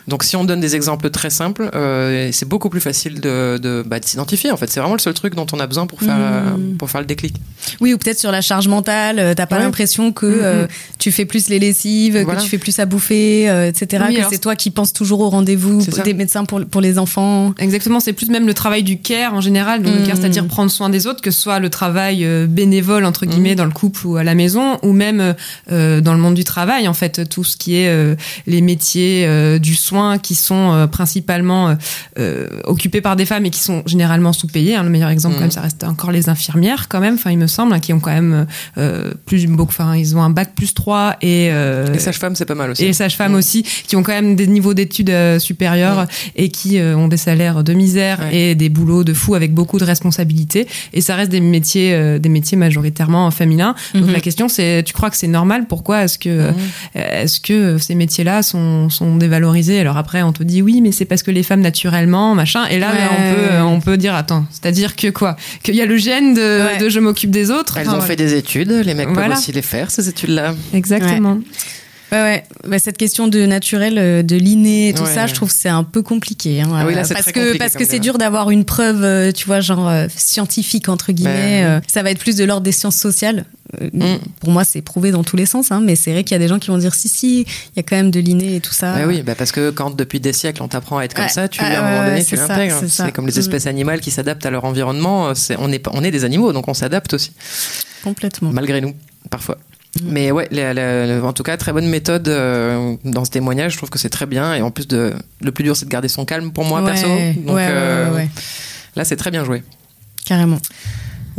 [0.08, 3.82] Donc si on donne des exemples très simples, euh, c'est beaucoup plus facile de, de,
[3.86, 4.50] bah, de s'identifier.
[4.50, 6.76] En fait, c'est vraiment le seul truc dont on a besoin pour faire euh, Mhm.
[6.76, 7.34] pour faire le déclic.
[7.80, 9.62] Oui, ou peut-être sur la charge mentale, euh, t'as pas Ouais.
[9.62, 10.38] l'impression que Mhm.
[10.42, 10.66] euh,
[10.98, 12.38] tu fais plus les lessives, Voilà.
[12.38, 14.04] que tu fais plus à bouffer, euh, etc.
[14.08, 17.52] Oui, que c'est toi qui penses toujours au rendez-vous des médecins pour, pour les enfants.
[17.58, 21.06] Exactement, c'est plus même le travail du care en général, donc c'est-à-dire prendre soin des
[21.06, 24.34] autres, que ce soit le travail bénévole entre guillemets dans le couple ou à la
[24.34, 25.34] maison, ou même
[25.70, 29.28] euh, dans le monde du travail en fait, tout ce qui est les métiers
[29.60, 31.76] du soin qui sont principalement
[32.64, 34.76] occupés par des femmes et qui sont généralement sous-payés.
[34.76, 34.82] hein.
[34.82, 36.39] le meilleur exemple quand même, ça reste encore les infirmières
[36.88, 38.46] quand même, enfin il me semble, hein, qui ont quand même
[38.78, 42.44] euh, plus beaucoup, enfin ils ont un bac plus 3 et euh, Les sages-femmes, c'est
[42.44, 42.84] pas mal aussi.
[42.84, 43.34] et les sages-femmes Mm.
[43.36, 47.16] aussi, qui ont quand même des niveaux d'études euh, supérieurs et qui euh, ont des
[47.16, 48.36] salaires de misère Ouais.
[48.50, 50.66] et des boulots de fou avec beaucoup de responsabilités.
[50.92, 53.74] Et ça reste des métiers, euh, des métiers majoritairement féminins.
[53.94, 54.12] Donc Mhm.
[54.12, 55.66] la question, c'est, tu crois que c'est normal?
[55.68, 56.52] Pourquoi est-ce que, euh,
[56.94, 59.78] est-ce que ces métiers-là sont, sont dévalorisés?
[59.80, 62.66] Alors après, on te dit oui, mais c'est parce que les femmes naturellement, machin.
[62.66, 62.98] Et là, Ouais.
[63.10, 65.36] on peut, euh, on peut dire attends, c'est-à-dire que quoi?
[65.62, 66.78] Qu'il y a le gène de, Ouais.
[66.78, 67.76] de je m'occupe des autres.
[67.76, 69.28] Elles Enfin, ont fait des études, les mecs Voilà.
[69.30, 70.54] peuvent aussi les faire, ces études-là.
[70.72, 71.38] Exactement.
[72.12, 72.44] Ouais, ouais.
[72.66, 75.14] Bah, cette question de naturel, euh, de l'inné, et tout Ouais.
[75.14, 76.60] ça, je trouve que c'est un peu compliqué.
[76.60, 78.64] Hein, Ah oui, là, c'est parce très que compliqué parce que c'est dur d'avoir une
[78.64, 81.62] preuve, euh, tu vois, genre euh, scientifique entre guillemets.
[81.62, 83.44] Ben, euh, ça va être plus de l'ordre des sciences sociales.
[83.80, 84.18] Euh, Mm.
[84.40, 86.38] Pour moi, c'est prouvé dans tous les sens, hein, mais c'est vrai qu'il y a
[86.38, 88.60] des gens qui vont dire si si, il y a quand même de l'inné et
[88.60, 88.94] tout ça.
[88.96, 91.30] Bah oui, bah parce que quand depuis des siècles on t'apprend à être comme Ouais.
[91.30, 92.76] ça, tu Ouais, à un moment donné tu l'intègres.
[92.80, 93.06] c'est ça.
[93.06, 93.38] C'est comme les Mm.
[93.38, 95.28] espèces animales qui s'adaptent à leur environnement.
[95.28, 97.32] euh, on est pas- on est des animaux, donc on s'adapte aussi,
[98.02, 98.50] Complètement.
[98.52, 98.94] malgré nous
[99.30, 99.56] parfois.
[100.02, 100.06] Mm.
[100.10, 103.72] Mais ouais, la- la- la- en tout cas, très bonne méthode euh, dans ce témoignage.
[103.72, 104.54] Je trouve que c'est très bien.
[104.54, 105.12] Et en plus, de,
[105.42, 107.06] le plus dur, c'est de garder son calme pour moi Ouais, perso.
[107.08, 108.28] Donc ouais, euh, ouais,
[108.96, 109.62] là, c'est très bien joué.
[110.24, 110.58] Carrément.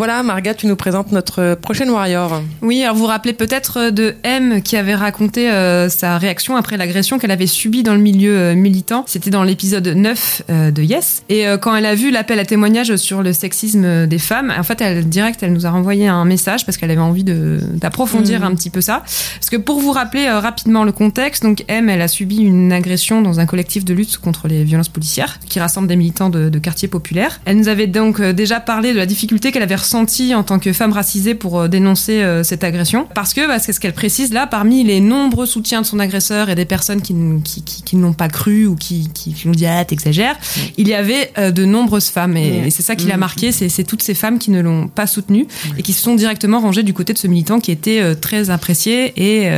[0.01, 2.41] Voilà, Marga, tu nous présentes notre prochaine Warrior.
[2.63, 6.75] Oui, alors vous vous rappelez peut-être de M qui avait raconté euh, sa réaction après
[6.75, 9.03] l'agression qu'elle avait subie dans le milieu euh, militant.
[9.05, 11.21] C'était dans l'épisode 9 euh, de Yes.
[11.29, 14.63] Et euh, quand elle a vu l'appel à témoignage sur le sexisme des femmes, en
[14.63, 18.45] fait, elle direct, elle nous a renvoyé un message parce qu'elle avait envie d'approfondir Mhm.
[18.47, 19.03] un petit peu ça.
[19.35, 22.73] Parce que pour vous rappeler euh, rapidement le contexte, donc M, elle a subi une
[22.73, 26.49] agression dans un collectif de lutte contre les violences policières qui rassemble des militants de,
[26.49, 27.39] de quartiers populaires.
[27.45, 30.57] Elle nous avait donc euh, déjà parlé de la difficulté qu'elle avait ressentie en tant
[30.59, 33.07] que femme racisée pour euh, dénoncer euh, cette agression.
[33.13, 36.49] Parce que, parce que ce qu'elle précise là, parmi les nombreux soutiens de son agresseur
[36.49, 37.13] et des personnes qui,
[37.43, 40.37] qui, qui, qui ne l'ont pas cru ou qui, qui, ont dit ah t'exagères,
[40.77, 42.65] il y avait euh, de nombreuses femmes et, Mm.
[42.65, 43.19] et c'est ça qui l'a Mm.
[43.19, 45.45] marqué, c'est c'est toutes ces femmes qui ne l'ont pas soutenue
[45.77, 49.13] et qui se sont directement rangées du côté de ce militant qui était très apprécié
[49.17, 49.49] et,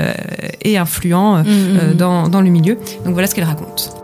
[0.64, 2.76] et influent euh, euh, dans, dans le milieu.
[3.06, 4.03] Donc voilà ce qu'elle raconte.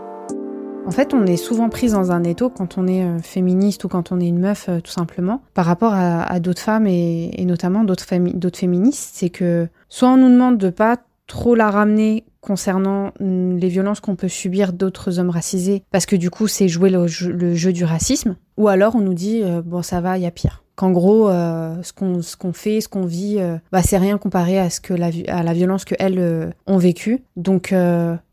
[0.90, 3.88] En fait, on est souvent prise dans un étau quand on est euh, féministe ou
[3.88, 7.84] quand on est une meuf, euh, tout simplement, par rapport à, d'autres femmes et, notamment
[7.84, 9.10] d'autres féministes.
[9.14, 10.96] C'est que soit on nous demande de pas
[11.28, 16.16] trop la ramener concernant mm, les violences qu'on peut subir d'autres hommes racisés, parce que
[16.16, 18.34] du coup, c'est jouer le jeu, du racisme.
[18.56, 20.64] Ou alors, on nous dit, euh, bon, ça va, il y a pire.
[20.74, 21.92] Qu'en gros, ce
[22.36, 23.38] qu'on fait, ce qu'on vit,
[23.70, 27.22] bah, c'est rien comparé à, ce que la, à la violence qu'elles euh, ont vécue.
[27.36, 27.72] Donc,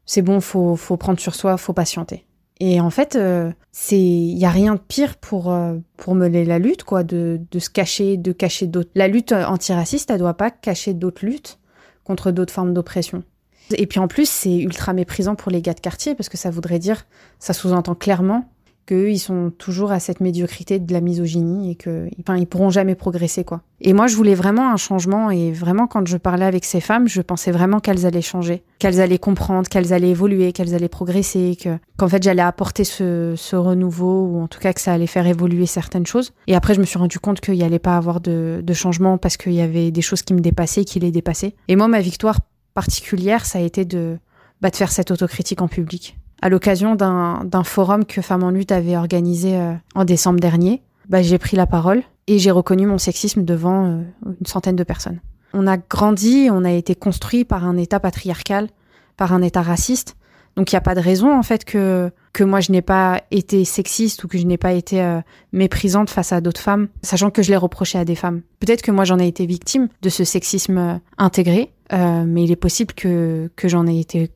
[0.08, 2.27] c'est bon, faut, faut prendre sur soi, faut patienter.
[2.60, 6.44] Et en fait, euh, c'est il y a rien de pire pour euh, pour mener
[6.44, 8.90] la lutte quoi, de, de se cacher, de cacher d'autres.
[8.96, 11.60] La lutte antiraciste, elle doit pas cacher d'autres luttes
[12.04, 13.24] contre d'autres formes d'oppression.
[13.72, 16.50] Et puis en plus, c'est ultra méprisant pour les gars de quartier parce que ça
[16.50, 17.06] voudrait dire,
[17.40, 18.50] ça sous-entend clairement
[18.88, 22.72] qu'eux, ils sont toujours à cette médiocrité de la misogynie et que, enfin, ils pourront
[22.72, 23.62] jamais progresser, quoi.
[23.80, 27.08] Et moi, je voulais vraiment un changement et vraiment, quand je parlais avec ces femmes,
[27.08, 31.56] je pensais vraiment qu'elles allaient changer, qu'elles allaient comprendre, qu'elles allaient évoluer, qu'elles allaient progresser,
[31.62, 35.06] que, qu'en fait, j'allais apporter ce, ce renouveau ou en tout cas que ça allait
[35.06, 36.34] faire évoluer certaines choses.
[36.48, 39.38] Et après, je me suis rendu compte qu'il n'y allait pas avoir de, changement parce
[39.38, 41.54] qu'il y avait des choses qui me dépassaient, qui les dépassaient.
[41.68, 42.40] Et moi, ma victoire
[42.74, 44.18] particulière, ça a été de,
[44.62, 48.72] bah, de faire cette autocritique en public à l'occasion d'un forum que Femmes en lutte
[48.72, 52.98] avait organisé euh, en décembre dernier, bah, j'ai pris la parole et j'ai reconnu mon
[52.98, 54.02] sexisme devant euh,
[54.40, 55.20] une centaine de personnes.
[55.54, 58.68] On a grandi, on a été construit par un État patriarcal,
[59.16, 60.16] par un État raciste.
[60.56, 63.22] Donc il n'y a pas de raison en fait que que moi je n'ai pas
[63.30, 65.22] été sexiste ou que je n'ai pas été euh,
[65.54, 68.42] méprisante face à d'autres femmes, sachant que je l'ai reproché à des femmes.
[68.60, 72.94] Peut-être que moi j'en ai été victime de ce sexisme intégré, mais il est possible
[72.94, 74.32] que que j'en ai été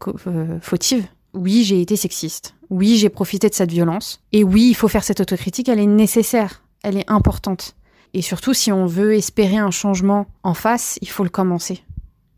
[0.61, 1.07] fautive.
[1.33, 2.55] Oui, j'ai été sexiste.
[2.69, 4.21] Oui, j'ai profité de cette violence.
[4.31, 7.75] Et oui, il faut faire cette autocritique, elle est nécessaire, elle est importante.
[8.13, 11.83] Et surtout, si on veut espérer un changement en face, il faut le commencer.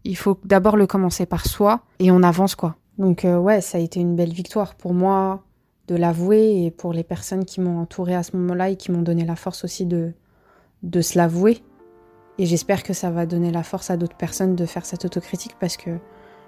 [0.03, 2.75] Il faut d'abord le commencer par soi et on avance quoi.
[2.97, 5.43] Donc euh, ouais, ça a été une belle victoire pour moi
[5.87, 9.01] de l'avouer et pour les personnes qui m'ont entourée à ce moment-là et qui m'ont
[9.01, 10.13] donné la force aussi de,
[10.83, 11.63] de se l'avouer.
[12.37, 15.55] Et j'espère que ça va donner la force à d'autres personnes de faire cette autocritique
[15.59, 15.99] parce que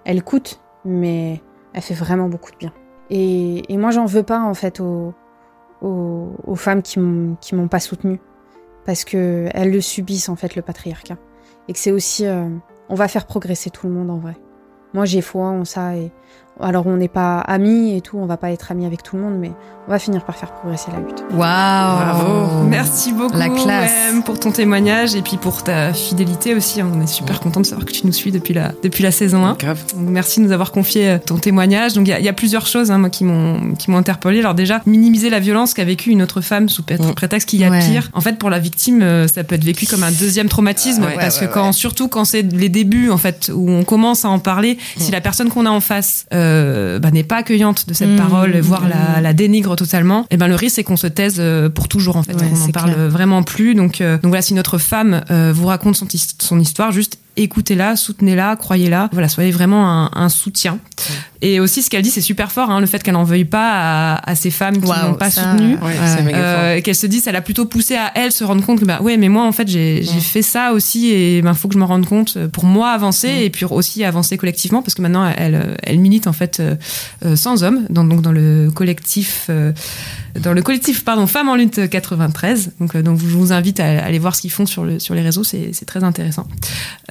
[0.04, 1.42] elle coûte, mais
[1.76, 2.74] elle fait vraiment beaucoup de bien.
[3.10, 5.14] Et, moi, j'en veux pas en fait aux,
[5.82, 8.20] aux, femmes qui m'ont qui m'ont pas soutenue
[8.86, 11.18] parce que elles le subissent en fait le patriarcat
[11.68, 12.48] et que c'est aussi euh,
[12.90, 14.36] on va faire progresser tout le monde en vrai.
[14.94, 16.12] Moi, j'ai foi en ça et
[16.62, 19.22] alors on n'est pas amis et tout, on va pas être amis avec tout le
[19.24, 19.52] monde, mais
[19.88, 21.24] on va finir par faire progresser la lutte.
[21.32, 22.64] Waouh Bravo.
[22.64, 23.92] Merci beaucoup La classe.
[24.26, 26.82] Pour ton témoignage et puis pour ta fidélité aussi.
[26.82, 29.46] On est super content de savoir que tu nous suis depuis la, depuis la saison
[29.46, 29.54] 1.
[29.56, 29.84] Grave.
[29.94, 31.94] Donc, merci de nous avoir confié euh, ton témoignage.
[31.94, 33.98] Donc il y a- il y, a plusieurs choses hein, moi, qui m'ont qui m'ont
[33.98, 34.40] interpellée.
[34.40, 37.14] Alors déjà, minimiser la violence qu'a vécue une autre femme sous Mm.
[37.14, 37.80] prétexte qu'il y a Ouais.
[37.88, 38.10] pire.
[38.14, 41.16] En fait, pour la victime, euh, ça peut être vécu comme un deuxième traumatisme ouais,
[41.20, 44.30] parce ouais, que quand, surtout quand c'est les débuts en fait où on commence à
[44.30, 46.45] en parler, si la personne qu'on a en face euh,
[47.00, 48.16] bah, n'est pas accueillante de cette Mm.
[48.18, 51.70] parole, voire la, la dénigre totalement, et ben le risque c'est qu'on se taise euh,
[51.70, 53.10] pour toujours en fait, Ouais, qu'on n'en parle clair.
[53.10, 53.76] vraiment plus.
[53.76, 55.96] Donc, euh, donc voilà, si notre femme euh, vous raconte
[56.40, 59.10] son histoire, juste écoutez-la, soutenez-la, croyez-la.
[59.12, 60.80] Voilà, soyez vraiment un, un soutien.
[61.42, 63.72] Et aussi, ce qu'elle dit, c'est super fort, hein, le fait qu'elle n'en veuille pas
[64.16, 65.76] à, à ces femmes qui Waouh, n'ont pas ça, soutenu.
[65.76, 65.96] Ouais,
[66.34, 69.00] Euh, qu'elle se dit, ça l'a plutôt poussé à elle se rendre compte que bah
[69.02, 71.84] ouais, mais moi en fait j'ai fait ça aussi et ben faut que je me
[71.84, 76.00] rende compte pour moi avancer et puis aussi avancer collectivement parce que maintenant elle elle
[76.00, 76.76] milite en fait euh,
[77.26, 79.72] euh, sans hommes dans donc dans le collectif euh,
[80.40, 83.86] dans le collectif pardon Femmes en lutte 93 donc euh, donc je vous invite à,
[84.04, 86.48] aller voir ce qu'ils font sur le sur les réseaux c'est c'est très intéressant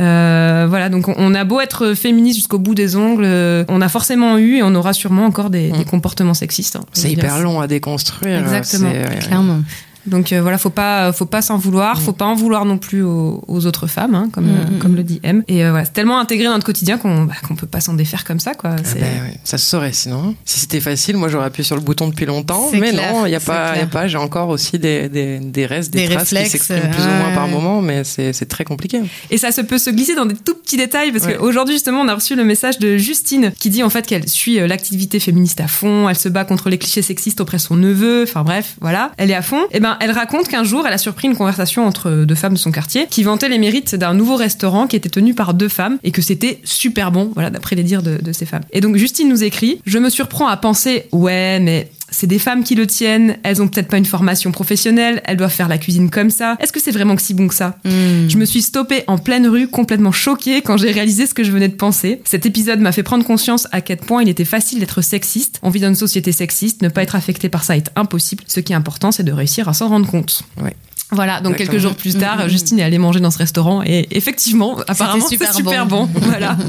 [0.00, 3.80] euh, voilà donc on, on a beau être féministe jusqu'au bout des ongles euh, on
[3.80, 5.78] a forcément eu et on aura sûrement encore des, Mm.
[5.78, 6.84] des comportements sexistes hein.
[6.92, 8.38] C'est dire, hyper long à déconstruire.
[8.40, 8.90] Exactement.
[8.92, 9.18] c'est- ouais, ouais.
[9.20, 9.60] Clairement.
[10.06, 13.02] Donc euh, voilà, faut pas, faut pas s'en vouloir, faut pas en vouloir non plus
[13.02, 14.96] aux, aux autres femmes, hein, comme, Mm, euh, mm, comme mm.
[14.96, 15.42] le dit M.
[15.48, 17.94] Et euh, voilà, c'est tellement intégré dans notre quotidien qu'on bah, qu'on peut pas s'en
[17.94, 18.76] défaire comme ça, quoi.
[18.78, 20.34] Ah ouais, ça se saurait sinon.
[20.44, 22.68] Si c'était facile, moi j'aurais appuyé sur le bouton depuis longtemps.
[22.72, 24.06] Mais clair, non, il y a pas, y a pas.
[24.08, 27.08] J'ai encore aussi des, des, des restes, des, Des traces qui réflexes, s'expriment plus ou
[27.08, 29.00] moins par moment, mais c'est très compliqué.
[29.30, 31.36] Et ça se peut se glisser dans des tout petits détails parce Ouais.
[31.36, 34.56] qu'aujourd'hui justement on a reçu le message de Justine qui dit en fait qu'elle suit
[34.66, 38.24] l'activité féministe à fond, elle se bat contre les clichés sexistes auprès de son neveu,
[38.24, 39.62] enfin bref, voilà, elle est à fond.
[39.70, 42.58] Et ben elle raconte qu'un jour elle a surpris une conversation entre deux femmes de
[42.58, 45.98] son quartier qui vantaient les mérites d'un nouveau restaurant qui était tenu par deux femmes
[46.02, 48.62] et que c'était super bon, voilà d'après les dires de, ces femmes.
[48.72, 52.64] Et donc Justine nous écrit, je me surprends à penser ouais mais c'est des femmes
[52.64, 56.10] qui le tiennent, elles ont peut-être pas une formation professionnelle, elles doivent faire la cuisine
[56.10, 56.56] comme ça.
[56.60, 58.28] Est-ce que c'est vraiment si bon que ça Mm.
[58.28, 61.50] je me suis stoppée en pleine rue, complètement choquée quand j'ai réalisé ce que je
[61.50, 62.20] venais de penser.
[62.24, 65.58] Cet épisode m'a fait prendre conscience à quel point il était facile d'être sexiste.
[65.62, 68.44] On vit dans une société sexiste, ne pas être affecté par ça est impossible.
[68.46, 70.42] Ce qui est important, c'est de réussir à s'en rendre compte.
[70.62, 70.74] Ouais.
[71.14, 73.82] Voilà, donc quelques jours plus tard, Mm, mm, Justine est allée manger dans ce restaurant
[73.84, 76.08] et effectivement, apparemment, c'est super super bon.
[76.14, 76.56] voilà.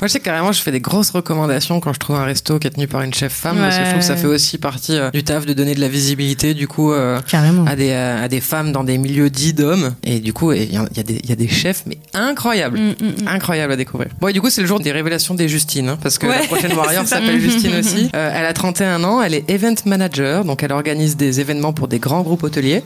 [0.00, 2.66] Moi, je sais carrément, je fais des grosses recommandations quand je trouve un resto qui
[2.66, 4.96] est tenu par une chef femme, parce que je trouve que ça fait aussi partie
[4.96, 7.20] euh, du taf de donner de la visibilité, du coup, euh,
[7.66, 9.94] à des euh, à des femmes dans des milieux dits d'hommes.
[10.04, 13.28] Et du coup, il y, y y a des chefs, mais incroyables, Mm, mm, mm.
[13.28, 14.10] incroyables à découvrir.
[14.20, 16.38] Bon, et du coup, c'est le jour des révélations des Justine, hein, parce que la
[16.38, 18.08] prochaine warrior s'appelle Justine aussi.
[18.14, 21.88] Euh, elle a 31 ans, elle est event manager, donc elle organise des événements pour
[21.88, 22.82] des grands groupes hôteliers.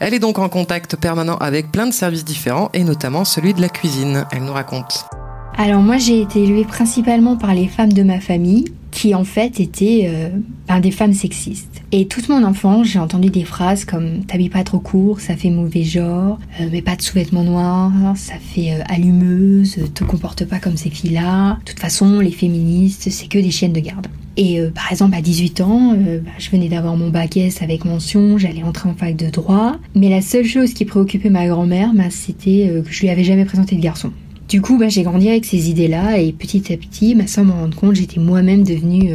[0.00, 3.60] Elle est donc en contact permanent avec plein de services différents, et notamment celui de
[3.60, 4.24] la cuisine.
[4.32, 5.06] Elle nous raconte.
[5.60, 9.58] Alors moi j'ai été élevée principalement par les femmes de ma famille qui en fait
[9.58, 10.28] étaient euh,
[10.68, 11.82] ben, des femmes sexistes.
[11.90, 15.50] Et toute mon enfance j'ai entendu des phrases comme t'habilles pas trop court, ça fait
[15.50, 20.60] mauvais genre, euh, mets pas de sous-vêtements noirs, ça fait euh, allumeuse, te comporte pas
[20.60, 21.58] comme ces filles-là.
[21.58, 24.06] De toute façon les féministes c'est que des chiennes de garde.
[24.38, 27.60] Et euh, par exemple, à 18 ans, euh, bah, je venais d'avoir mon bac S
[27.60, 29.76] avec mention, j'allais entrer en fac de droit.
[29.96, 33.24] Mais la seule chose qui préoccupait ma grand-mère, bah, c'était euh, que je lui avais
[33.24, 34.12] jamais présenté de garçon.
[34.48, 37.76] Du coup, bah, j'ai grandi avec ces idées-là et petit à petit, sans m'en rendre
[37.76, 39.12] compte, j'étais moi-même devenue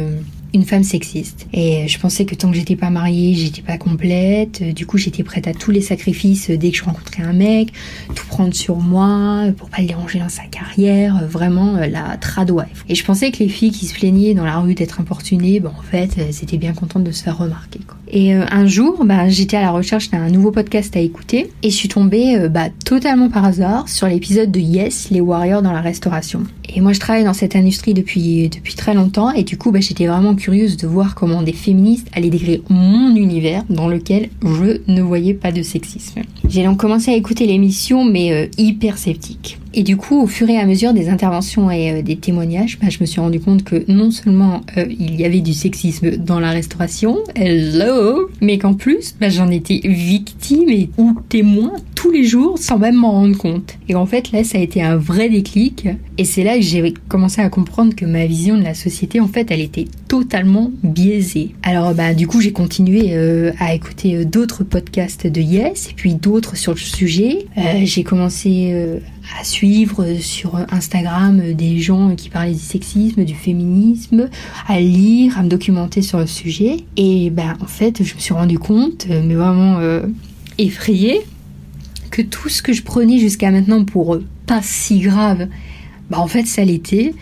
[0.54, 1.46] une femme sexiste.
[1.52, 4.60] Et euh, je pensais que tant que j'étais pas mariée, j'étais pas complète.
[4.62, 7.32] Euh, Du coup, j'étais prête à tous les sacrifices euh, dès que je rencontrais un
[7.32, 7.72] mec,
[8.14, 12.84] tout prendre sur moi pour pas le déranger dans sa carrière, vraiment la trad wife.
[12.88, 15.72] Et je pensais que les filles qui se plaignaient dans la rue d'être importunées, bah,
[15.76, 17.80] en fait, elles étaient bien contentes de se faire remarquer.
[17.86, 17.96] Quoi.
[18.08, 21.74] Et un jour, bah, j'étais à la recherche d'un nouveau podcast à écouter et je
[21.74, 26.44] suis tombée bah, totalement par hasard sur l'épisode de Yes, les Warriors dans la restauration.
[26.72, 29.80] Et moi, je travaille dans cette industrie depuis, depuis très longtemps et du coup, bah,
[29.80, 34.82] j'étais vraiment curieuse de voir comment des féministes allaient décrire mon univers dans lequel je
[34.86, 36.20] ne voyais pas de sexisme.
[36.46, 39.58] J'ai donc commencé à écouter l'émission, mais euh, hyper sceptique.
[39.76, 42.90] Et du coup, au fur et à mesure des interventions et euh, des témoignages, bah,
[42.90, 46.38] je me suis rendu compte que non seulement euh, il y avait du sexisme dans
[46.38, 52.22] la restauration, hello, mais qu'en plus, bah, j'en étais victime et ou témoin tous les
[52.22, 53.74] jours sans même m'en rendre compte.
[53.88, 55.88] Et en fait, là, ça a été un vrai déclic.
[56.18, 59.26] Et c'est là que j'ai commencé à comprendre que ma vision de la société, en
[59.26, 61.56] fait, elle était totalement biaisée.
[61.64, 66.14] Alors, bah, du coup, j'ai continué euh, à écouter d'autres podcasts de Yes et puis
[66.14, 67.46] d'autres sur le sujet.
[67.84, 68.72] J'ai commencé
[69.38, 74.28] à suivre sur Instagram des gens qui parlaient du sexisme, du féminisme,
[74.66, 76.78] à lire, à me documenter sur le sujet.
[76.96, 80.02] Et ben en fait, je me suis rendu compte, euh, mais vraiment euh,
[80.58, 81.20] effrayée,
[82.10, 85.48] que tout ce que je prenais jusqu'à maintenant pour euh, pas si grave,
[86.10, 87.14] bah en fait ça l'était.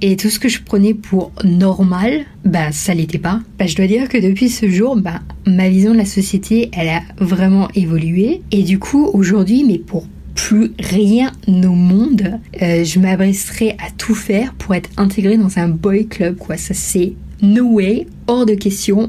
[0.00, 3.40] Et tout ce que je prenais pour normal, bah ça l'était pas.
[3.58, 6.88] Bah je dois dire que depuis ce jour, bah ma vision de la société, elle
[6.88, 8.42] a vraiment évolué.
[8.50, 14.14] Et du coup, aujourd'hui, mais pour plus rien au monde, euh, je m'adresserai à tout
[14.14, 16.56] faire pour être intégrée dans un boy club, quoi.
[16.56, 19.08] Ça c'est no way, hors de question.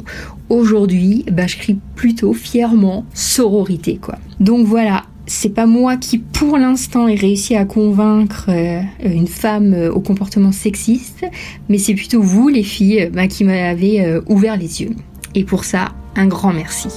[0.50, 4.20] Aujourd'hui, bah, je crie plutôt fièrement sororité, quoi.
[4.40, 9.74] Donc voilà, c'est pas moi qui, pour l'instant, ai réussi à convaincre euh, une femme
[9.74, 11.26] euh, au comportement sexiste,
[11.70, 14.92] mais c'est plutôt vous, les filles, bah, qui m'avez ouvert les yeux.
[15.34, 16.90] Et pour ça, un grand merci.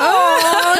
[0.00, 0.04] Oh,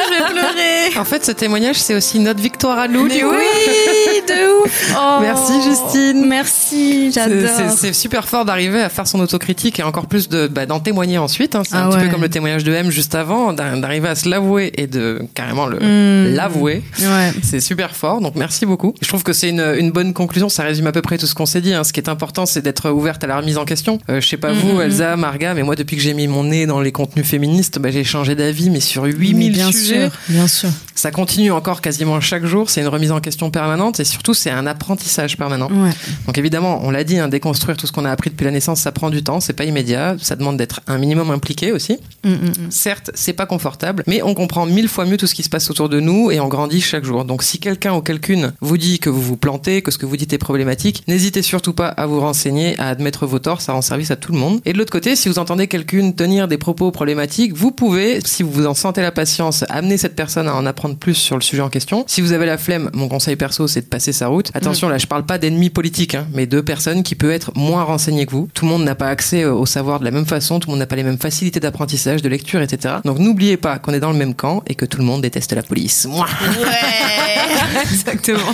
[0.05, 0.97] je vais pleurer.
[0.99, 3.05] En fait, ce témoignage, c'est aussi notre victoire à nous.
[3.05, 3.31] Mais du coup.
[3.31, 4.95] oui, de ouf.
[5.01, 5.17] Oh.
[5.21, 6.25] Merci Justine.
[6.27, 7.49] Merci, j'adore.
[7.75, 11.17] C'est super fort d'arriver à faire son autocritique et encore plus de bah, d'en témoigner
[11.17, 11.55] ensuite.
[11.55, 11.63] hein.
[11.65, 14.15] C'est Ah un petit peu comme le témoignage de M juste avant, d'ar- d'arriver à
[14.15, 16.35] se l'avouer et de carrément le Mm.
[16.35, 16.83] l'avouer.
[16.99, 17.31] Ouais.
[17.43, 18.93] C'est super fort, donc merci beaucoup.
[19.01, 21.35] Je trouve que c'est une, une bonne conclusion, ça résume à peu près tout ce
[21.35, 21.73] qu'on s'est dit.
[21.73, 21.83] hein.
[21.83, 23.99] Ce qui est important, c'est d'être ouverte à la remise en question.
[24.09, 24.81] Euh, je sais pas vous, Mhm.
[24.81, 27.89] Elsa, Marga, mais moi, depuis que j'ai mis mon nez dans les contenus féministes, bah,
[27.91, 30.09] j'ai changé d'avis, mais sur 8000 bien sujets.
[30.09, 30.69] sûr, bien sûr.
[30.95, 34.49] Ça continue encore quasiment chaque jour, c'est une remise en question permanente et surtout, c'est
[34.49, 35.69] un apprentissage permanent.
[35.71, 35.91] Ouais.
[36.27, 38.81] Donc évidemment, on l'a dit, hein, déconstruire tout ce qu'on a appris depuis la naissance,
[38.81, 41.97] ça prend du temps, c'est pas immédiat, ça demande d'être un minimum impliqué aussi.
[42.25, 42.53] Mm, mm, mm.
[42.71, 45.69] Certes, c'est pas confortable, mais on comprend mille fois mieux tout ce qui se passe
[45.69, 47.23] autour de nous et on grandit chaque jour.
[47.23, 50.17] Donc si quelqu'un ou quelqu'une vous dit que vous vous plantez, que ce que vous
[50.17, 53.81] dites est problématique, n'hésitez surtout pas à vous renseigner, à admettre vos torts, ça rend
[53.81, 54.59] service à tout le monde.
[54.65, 58.43] Et de l'autre côté, si vous entendez quelqu'une tenir des propos problématiques, vous pouvez, si
[58.43, 61.61] vous en sentez la patience, amener cette personne à en apprendre plus sur le sujet
[61.61, 62.03] en question.
[62.07, 64.51] Si vous avez la flemme, mon conseil perso, c'est de passer sa route.
[64.53, 67.83] Attention, là, je parle pas d'ennemis politiques, hein, mais de personnes qui peuvent être moins
[67.83, 68.49] renseignées que vous.
[68.53, 70.79] Tout le monde n'a pas accès au savoir de la même façon, tout le monde
[70.79, 72.95] n'a pas les mêmes facilités d'apprentissage, de lecture, etc.
[73.05, 75.53] Donc n'oubliez pas qu'on est dans le même camp et que tout le monde déteste
[75.53, 76.05] la police.
[76.05, 76.27] Moi.
[77.81, 78.39] Exactement.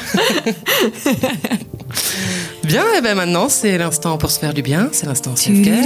[2.63, 5.83] Bien, et ben maintenant, c'est l'instant pour se faire du bien, c'est l'instant self-care.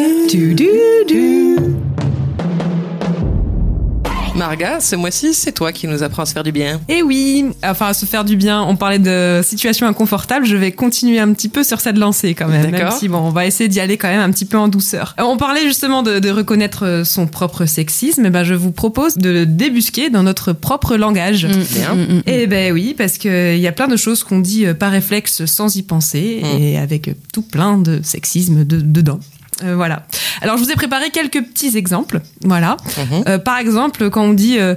[4.39, 6.79] Marga, ce mois-ci, c'est toi qui nous apprends à se faire du bien.
[6.87, 8.61] Et oui, enfin à se faire du bien.
[8.63, 10.45] On parlait de situation inconfortable.
[10.45, 12.61] Je vais continuer un petit peu sur cette lancée quand même.
[12.63, 12.93] Même D'accord.
[12.93, 15.13] si bon, on va essayer d'y aller quand même un petit peu en douceur.
[15.19, 18.25] Euh, On parlait justement de, de reconnaître euh, son propre sexisme.
[18.25, 21.45] Et ben, je vous propose de le débusquer dans notre propre langage.
[21.45, 21.97] Bien.
[22.25, 24.91] Eh ben oui, parce que il y a plein de choses qu'on dit euh, par
[24.91, 26.61] réflexe sans y penser Mm.
[26.61, 29.19] et avec euh, tout plein de sexisme de- dedans.
[29.63, 30.05] Euh, voilà.
[30.41, 32.21] Alors je vous ai préparé quelques petits exemples.
[32.43, 32.77] Voilà.
[32.97, 33.23] Mhm.
[33.27, 34.75] Euh, par exemple, quand on dit euh,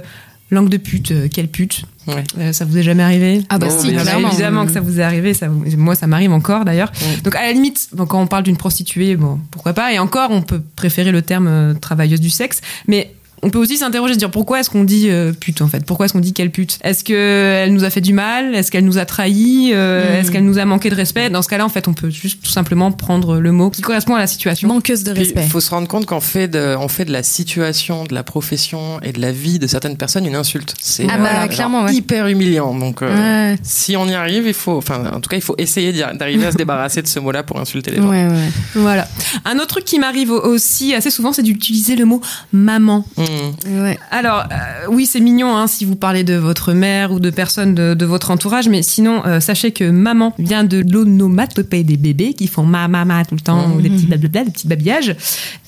[0.51, 2.23] langue de pute, euh, quelle pute Ouais.
[2.37, 4.09] Euh, Ça vous est jamais arrivé Ah bah si, bien sûr.
[4.09, 4.27] clairement.
[4.29, 5.33] Évidemment que ça vous est arrivé.
[5.33, 6.91] Ça, vous- moi, ça m'arrive encore d'ailleurs.
[7.23, 9.93] Donc à la limite, bon, quand on parle d'une prostituée, bon, pourquoi pas.
[9.93, 13.77] Et encore, on peut préférer le terme euh, travailleuse du sexe, mais on peut aussi
[13.77, 15.85] s'interroger, se dire pourquoi est-ce qu'on dit euh, pute en fait?
[15.85, 16.79] Pourquoi est-ce qu'on dit quelle pute?
[16.83, 18.55] Est-ce qu'elle nous a fait du mal?
[18.55, 19.71] Est-ce qu'elle nous a trahi?
[19.71, 19.75] Mm.
[19.75, 21.29] Est-ce qu'elle nous a manqué de respect?
[21.29, 24.15] Dans ce cas-là, en fait, on peut juste tout simplement prendre le mot qui correspond
[24.15, 24.67] à la situation.
[24.67, 25.41] Manqueuse de respect.
[25.43, 28.23] il faut se rendre compte qu'on fait de, on fait de la situation, de la
[28.23, 30.75] profession et de la vie de certaines personnes une insulte.
[30.81, 31.93] C'est Ah bah, genre clairement, ouais.
[31.93, 32.73] hyper humiliant.
[32.77, 33.57] Donc, euh, Ouais.
[33.63, 36.51] si on y arrive, il faut, enfin, en tout cas, il faut essayer d'arriver à
[36.51, 38.09] se débarrasser de ce mot-là pour insulter les gens.
[38.09, 38.49] Ouais, ouais.
[38.75, 39.07] Voilà.
[39.45, 42.21] Un autre truc qui m'arrive au- aussi assez souvent, c'est d'utiliser le mot
[42.51, 43.05] maman.
[43.17, 43.23] Mmh.
[43.67, 43.97] Ouais.
[44.11, 47.73] Alors, euh, oui, c'est mignon hein, si vous parlez de votre mère ou de personnes
[47.75, 52.33] de, de votre entourage, mais sinon, euh, sachez que maman vient de l'onomatopée des bébés
[52.33, 55.15] qui font ma mama tout le temps, ou des petits blablabla, des petits babillages,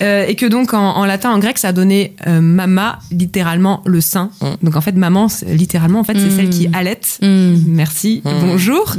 [0.02, 3.82] Euh, et que donc en, en latin, en grec, ça a donné euh, mama, littéralement
[3.86, 4.30] le sein.
[4.62, 6.36] Donc en fait, maman, littéralement, en fait, c'est Mm.
[6.36, 7.18] celle qui allaite.
[7.22, 7.54] Mm.
[7.66, 8.30] Merci, Mm.
[8.42, 8.94] bonjour.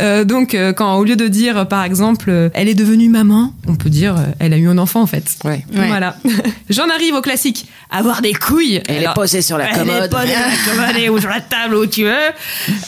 [0.00, 3.52] Euh, donc, euh, quand au lieu de dire, par exemple, euh, elle est devenue maman,
[3.68, 5.36] on peut dire, euh, elle a eu un enfant en fait.
[5.44, 5.64] Ouais.
[5.74, 5.86] Ouais.
[5.88, 6.16] Voilà.
[6.70, 7.66] J'en arrive au classique.
[7.92, 8.82] Avoir des couilles.
[8.88, 10.10] Elle Alors- est posée sur la elle est commode.
[10.10, 12.14] posée sur la commode et ou sur la table où tu veux.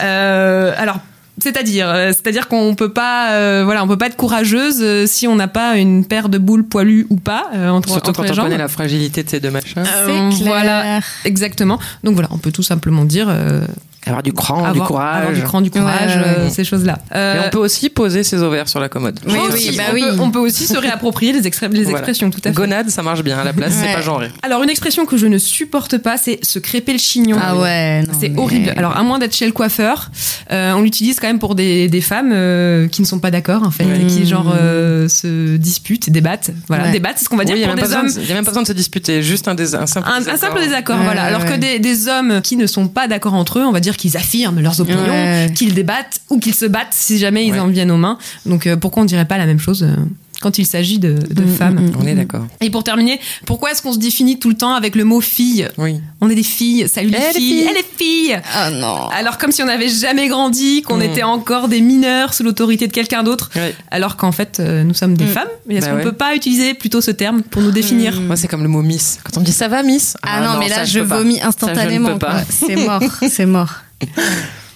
[0.03, 0.99] Euh, alors.
[1.43, 5.27] C'est-à-dire, euh, c'est-à-dire qu'on peut pas, euh, voilà, on peut pas être courageuse euh, si
[5.27, 8.23] on n'a pas une paire de boules poilues ou pas euh, entre, Surtout entre quand
[8.25, 8.45] les on jambes.
[8.45, 9.79] connaît la fragilité de ces deux machins.
[9.85, 10.53] Euh, C'est clair.
[10.53, 11.81] Voilà, exactement.
[12.05, 13.63] Donc voilà, on peut tout simplement dire euh,
[14.07, 15.21] Avoir du cran, du courage.
[15.23, 16.51] avoir du cran, du courage, Ouais, euh, ouais.
[16.51, 16.99] ces choses-là.
[17.15, 19.21] Euh, Mais on peut aussi poser ses ovaires sur la commode.
[19.29, 20.03] Oui, aussi, bah on oui.
[20.03, 21.99] peut- on peut aussi se réapproprier les, extré- les Voilà.
[21.99, 22.53] expressions, tout à fait.
[22.55, 23.95] Gonade, ça marche bien à la place, c'est Ouais.
[23.95, 24.29] pas genré.
[24.43, 27.39] Alors une expression que je ne supporte pas, c'est se crêper le chignon.
[27.41, 28.75] Ah ouais, non, C'est mais- horrible.
[28.77, 30.11] Alors, à moins d'être chez le coiffeur,
[30.51, 33.63] euh, on l'utilise quand même pour des, des femmes euh, qui ne sont pas d'accord,
[33.63, 34.01] en fait, Ouais.
[34.03, 36.51] et qui, genre, euh, se disputent, débattent.
[36.67, 36.91] Voilà, Ouais.
[36.93, 38.07] débattent, c'est ce qu'on va dire il y a pour même des pas hommes.
[38.07, 39.87] besoin de- il y a même pas besoin de se disputer, juste un, dés- un
[39.87, 40.41] simple Un, un désaccord.
[40.41, 41.23] simple désaccord, voilà.
[41.23, 44.17] Alors que des hommes qui ne sont pas d'accord entre eux, on va dire qu'ils
[44.17, 45.51] affirment leurs opinions, Ouais.
[45.55, 47.59] qu'ils débattent ou qu'ils se battent si jamais ils Ouais.
[47.61, 48.19] en viennent aux mains.
[48.47, 49.95] Donc euh, pourquoi on dirait pas la même chose euh,
[50.43, 52.47] quand il s'agit de, de Mm, femmes mm, On est d'accord.
[52.61, 55.69] Et pour terminer, pourquoi est-ce qu'on se définit tout le temps avec le mot fille?
[55.79, 56.01] Oui.
[56.21, 57.69] On est des filles, salut les Eh, les filles, filles.
[57.71, 59.09] eh, les filles Ah non.
[59.09, 61.03] alors comme si on n'avait jamais grandi, qu'on Mm.
[61.03, 63.51] était encore des mineurs sous l'autorité de quelqu'un d'autre,
[63.91, 65.29] alors qu'en fait euh, nous sommes des Mm.
[65.29, 65.49] femmes.
[65.71, 66.03] Et est-ce Bah qu'on ouais.
[66.05, 68.21] peut pas utiliser plutôt ce terme pour nous définir?
[68.21, 69.19] Moi, c'est comme le mot Miss.
[69.25, 70.17] Quand on me dit ça va, Miss?
[70.23, 72.13] Ah, non, mais là, ça, je, vomis je ne instantanément.
[72.15, 72.33] peux pas.
[72.33, 72.43] quoi.
[72.51, 73.71] C'est mort, c'est mort.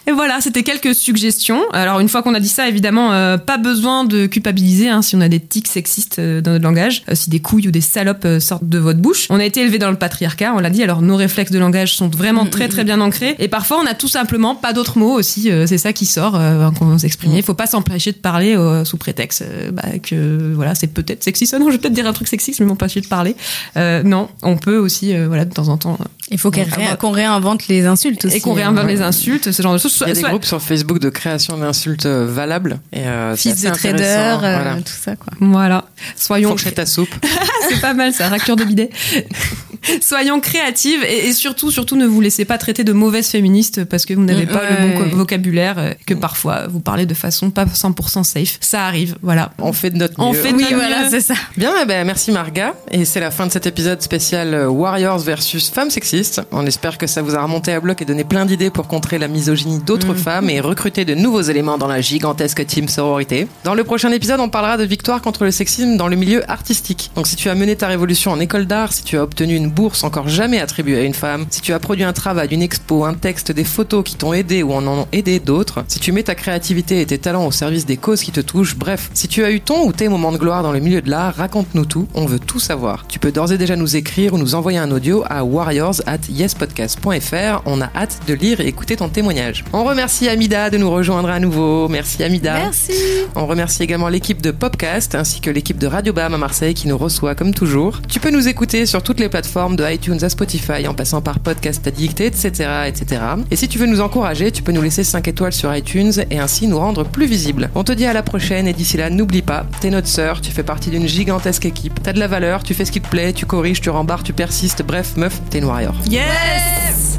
[0.07, 1.63] Et voilà, c'était quelques suggestions.
[1.73, 5.17] Alors une fois qu'on a dit ça, évidemment, euh, pas besoin de culpabiliser hein, si
[5.17, 7.81] on a des tics sexistes euh, dans notre langage, euh, si des couilles ou des
[7.81, 9.27] salopes euh, sortent de votre bouche.
[9.31, 11.95] On a été élevé dans le patriarcat, on l'a dit, alors nos réflexes de langage
[11.95, 13.35] sont vraiment Mm, très mm, très bien ancrés.
[13.39, 15.51] Et parfois, on a tout simplement pas d'autres mots aussi.
[15.67, 17.33] c'est ça qui sort quand on s'exprime.
[17.35, 21.55] Il faut pas s'empêcher de parler sous prétexte bah, que voilà, c'est peut-être sexiste.
[21.55, 23.35] Ah non, je vais peut-être dire un truc sexiste, mais m'empêcher de parler.
[23.77, 25.99] Euh, non, on peut aussi, euh, voilà, de temps en temps,
[26.31, 28.37] Il faut qu'on réinvente les insultes aussi.
[28.37, 28.89] et qu'on réinvente hein.
[28.89, 29.93] les insultes, ce genre de choses.
[30.05, 32.81] Il y a des Soit- groupes sur Facebook de création d'insultes euh, valables.
[32.93, 34.75] Et, euh, Fils de trader, euh, Voilà.
[34.77, 35.33] tout ça quoi.
[35.41, 35.85] Voilà.
[36.17, 36.51] Soyons.
[36.51, 37.15] Fourchette à soupe.
[37.69, 38.91] c'est pas mal ça, raclure de bidet.
[40.03, 44.05] Soyons créatives et, et surtout, surtout ne vous laissez pas traiter de mauvaise féministe parce
[44.05, 47.65] que vous n'avez Mm, pas le bon vocabulaire, que parfois vous parlez de façon pas
[47.67, 48.59] 100% safe.
[48.61, 49.53] Ça arrive, voilà.
[49.59, 50.39] On fait de notre On mieux.
[50.39, 51.11] fait de Oui, notre voilà, mieux.
[51.11, 51.35] c'est ça.
[51.57, 52.75] Bien, eh ben, merci Marga.
[52.91, 56.43] Et c'est la fin de cet épisode spécial Warriors versus femmes sexistes.
[56.53, 59.19] On espère que ça vous a remonté à bloc et donné plein d'idées pour contrer
[59.19, 63.47] la misogynie d'autres femmes et recruter de nouveaux éléments dans la gigantesque team sororité.
[63.65, 67.11] Dans le prochain épisode, on parlera de victoire contre le sexisme dans le milieu artistique.
[67.15, 69.71] Donc si tu as mené ta révolution en école d'art, si tu as obtenu une
[69.71, 73.05] bourse encore jamais attribuée à une femme, si tu as produit un travail, une expo,
[73.05, 76.25] un texte, des photos qui t'ont aidé ou en ont aidé d'autres, si tu mets
[76.25, 79.45] ta créativité et tes talents au service des causes qui te touchent, bref, si tu
[79.45, 82.09] as eu ton ou tes moments de gloire dans le milieu de l'art, raconte-nous tout,
[82.15, 83.07] on veut tout savoir.
[83.07, 86.19] Tu peux d'ores et déjà nous écrire ou nous envoyer un audio à warriors at
[86.29, 87.63] yespodcast.fr.
[87.67, 89.65] On a hâte de lire et écouter ton témoignage.
[89.79, 91.87] On remercie Amida de nous rejoindre à nouveau.
[91.89, 92.55] Merci Amida.
[92.55, 92.95] Merci.
[93.35, 96.89] On remercie également l'équipe de Popcast ainsi que l'équipe de Radio Bam à Marseille qui
[96.89, 98.01] nous reçoit comme toujours.
[98.09, 101.41] Tu peux nous écouter sur toutes les plateformes de iTunes à Spotify en passant par
[101.41, 103.21] Podcast Addict, etc., etc.
[103.51, 106.39] Et si tu veux nous encourager, tu peux nous laisser 5 étoiles sur iTunes et
[106.39, 107.69] ainsi nous rendre plus visibles.
[107.75, 110.53] On te dit à la prochaine et d'ici là, n'oublie pas, t'es notre sœur, tu
[110.53, 112.01] fais partie d'une gigantesque équipe.
[112.03, 114.33] T'as de la valeur, tu fais ce qui te plaît, tu corriges, tu rembarres, tu
[114.33, 115.95] persistes, bref, meuf, t'es une warrior.
[116.09, 117.19] Yes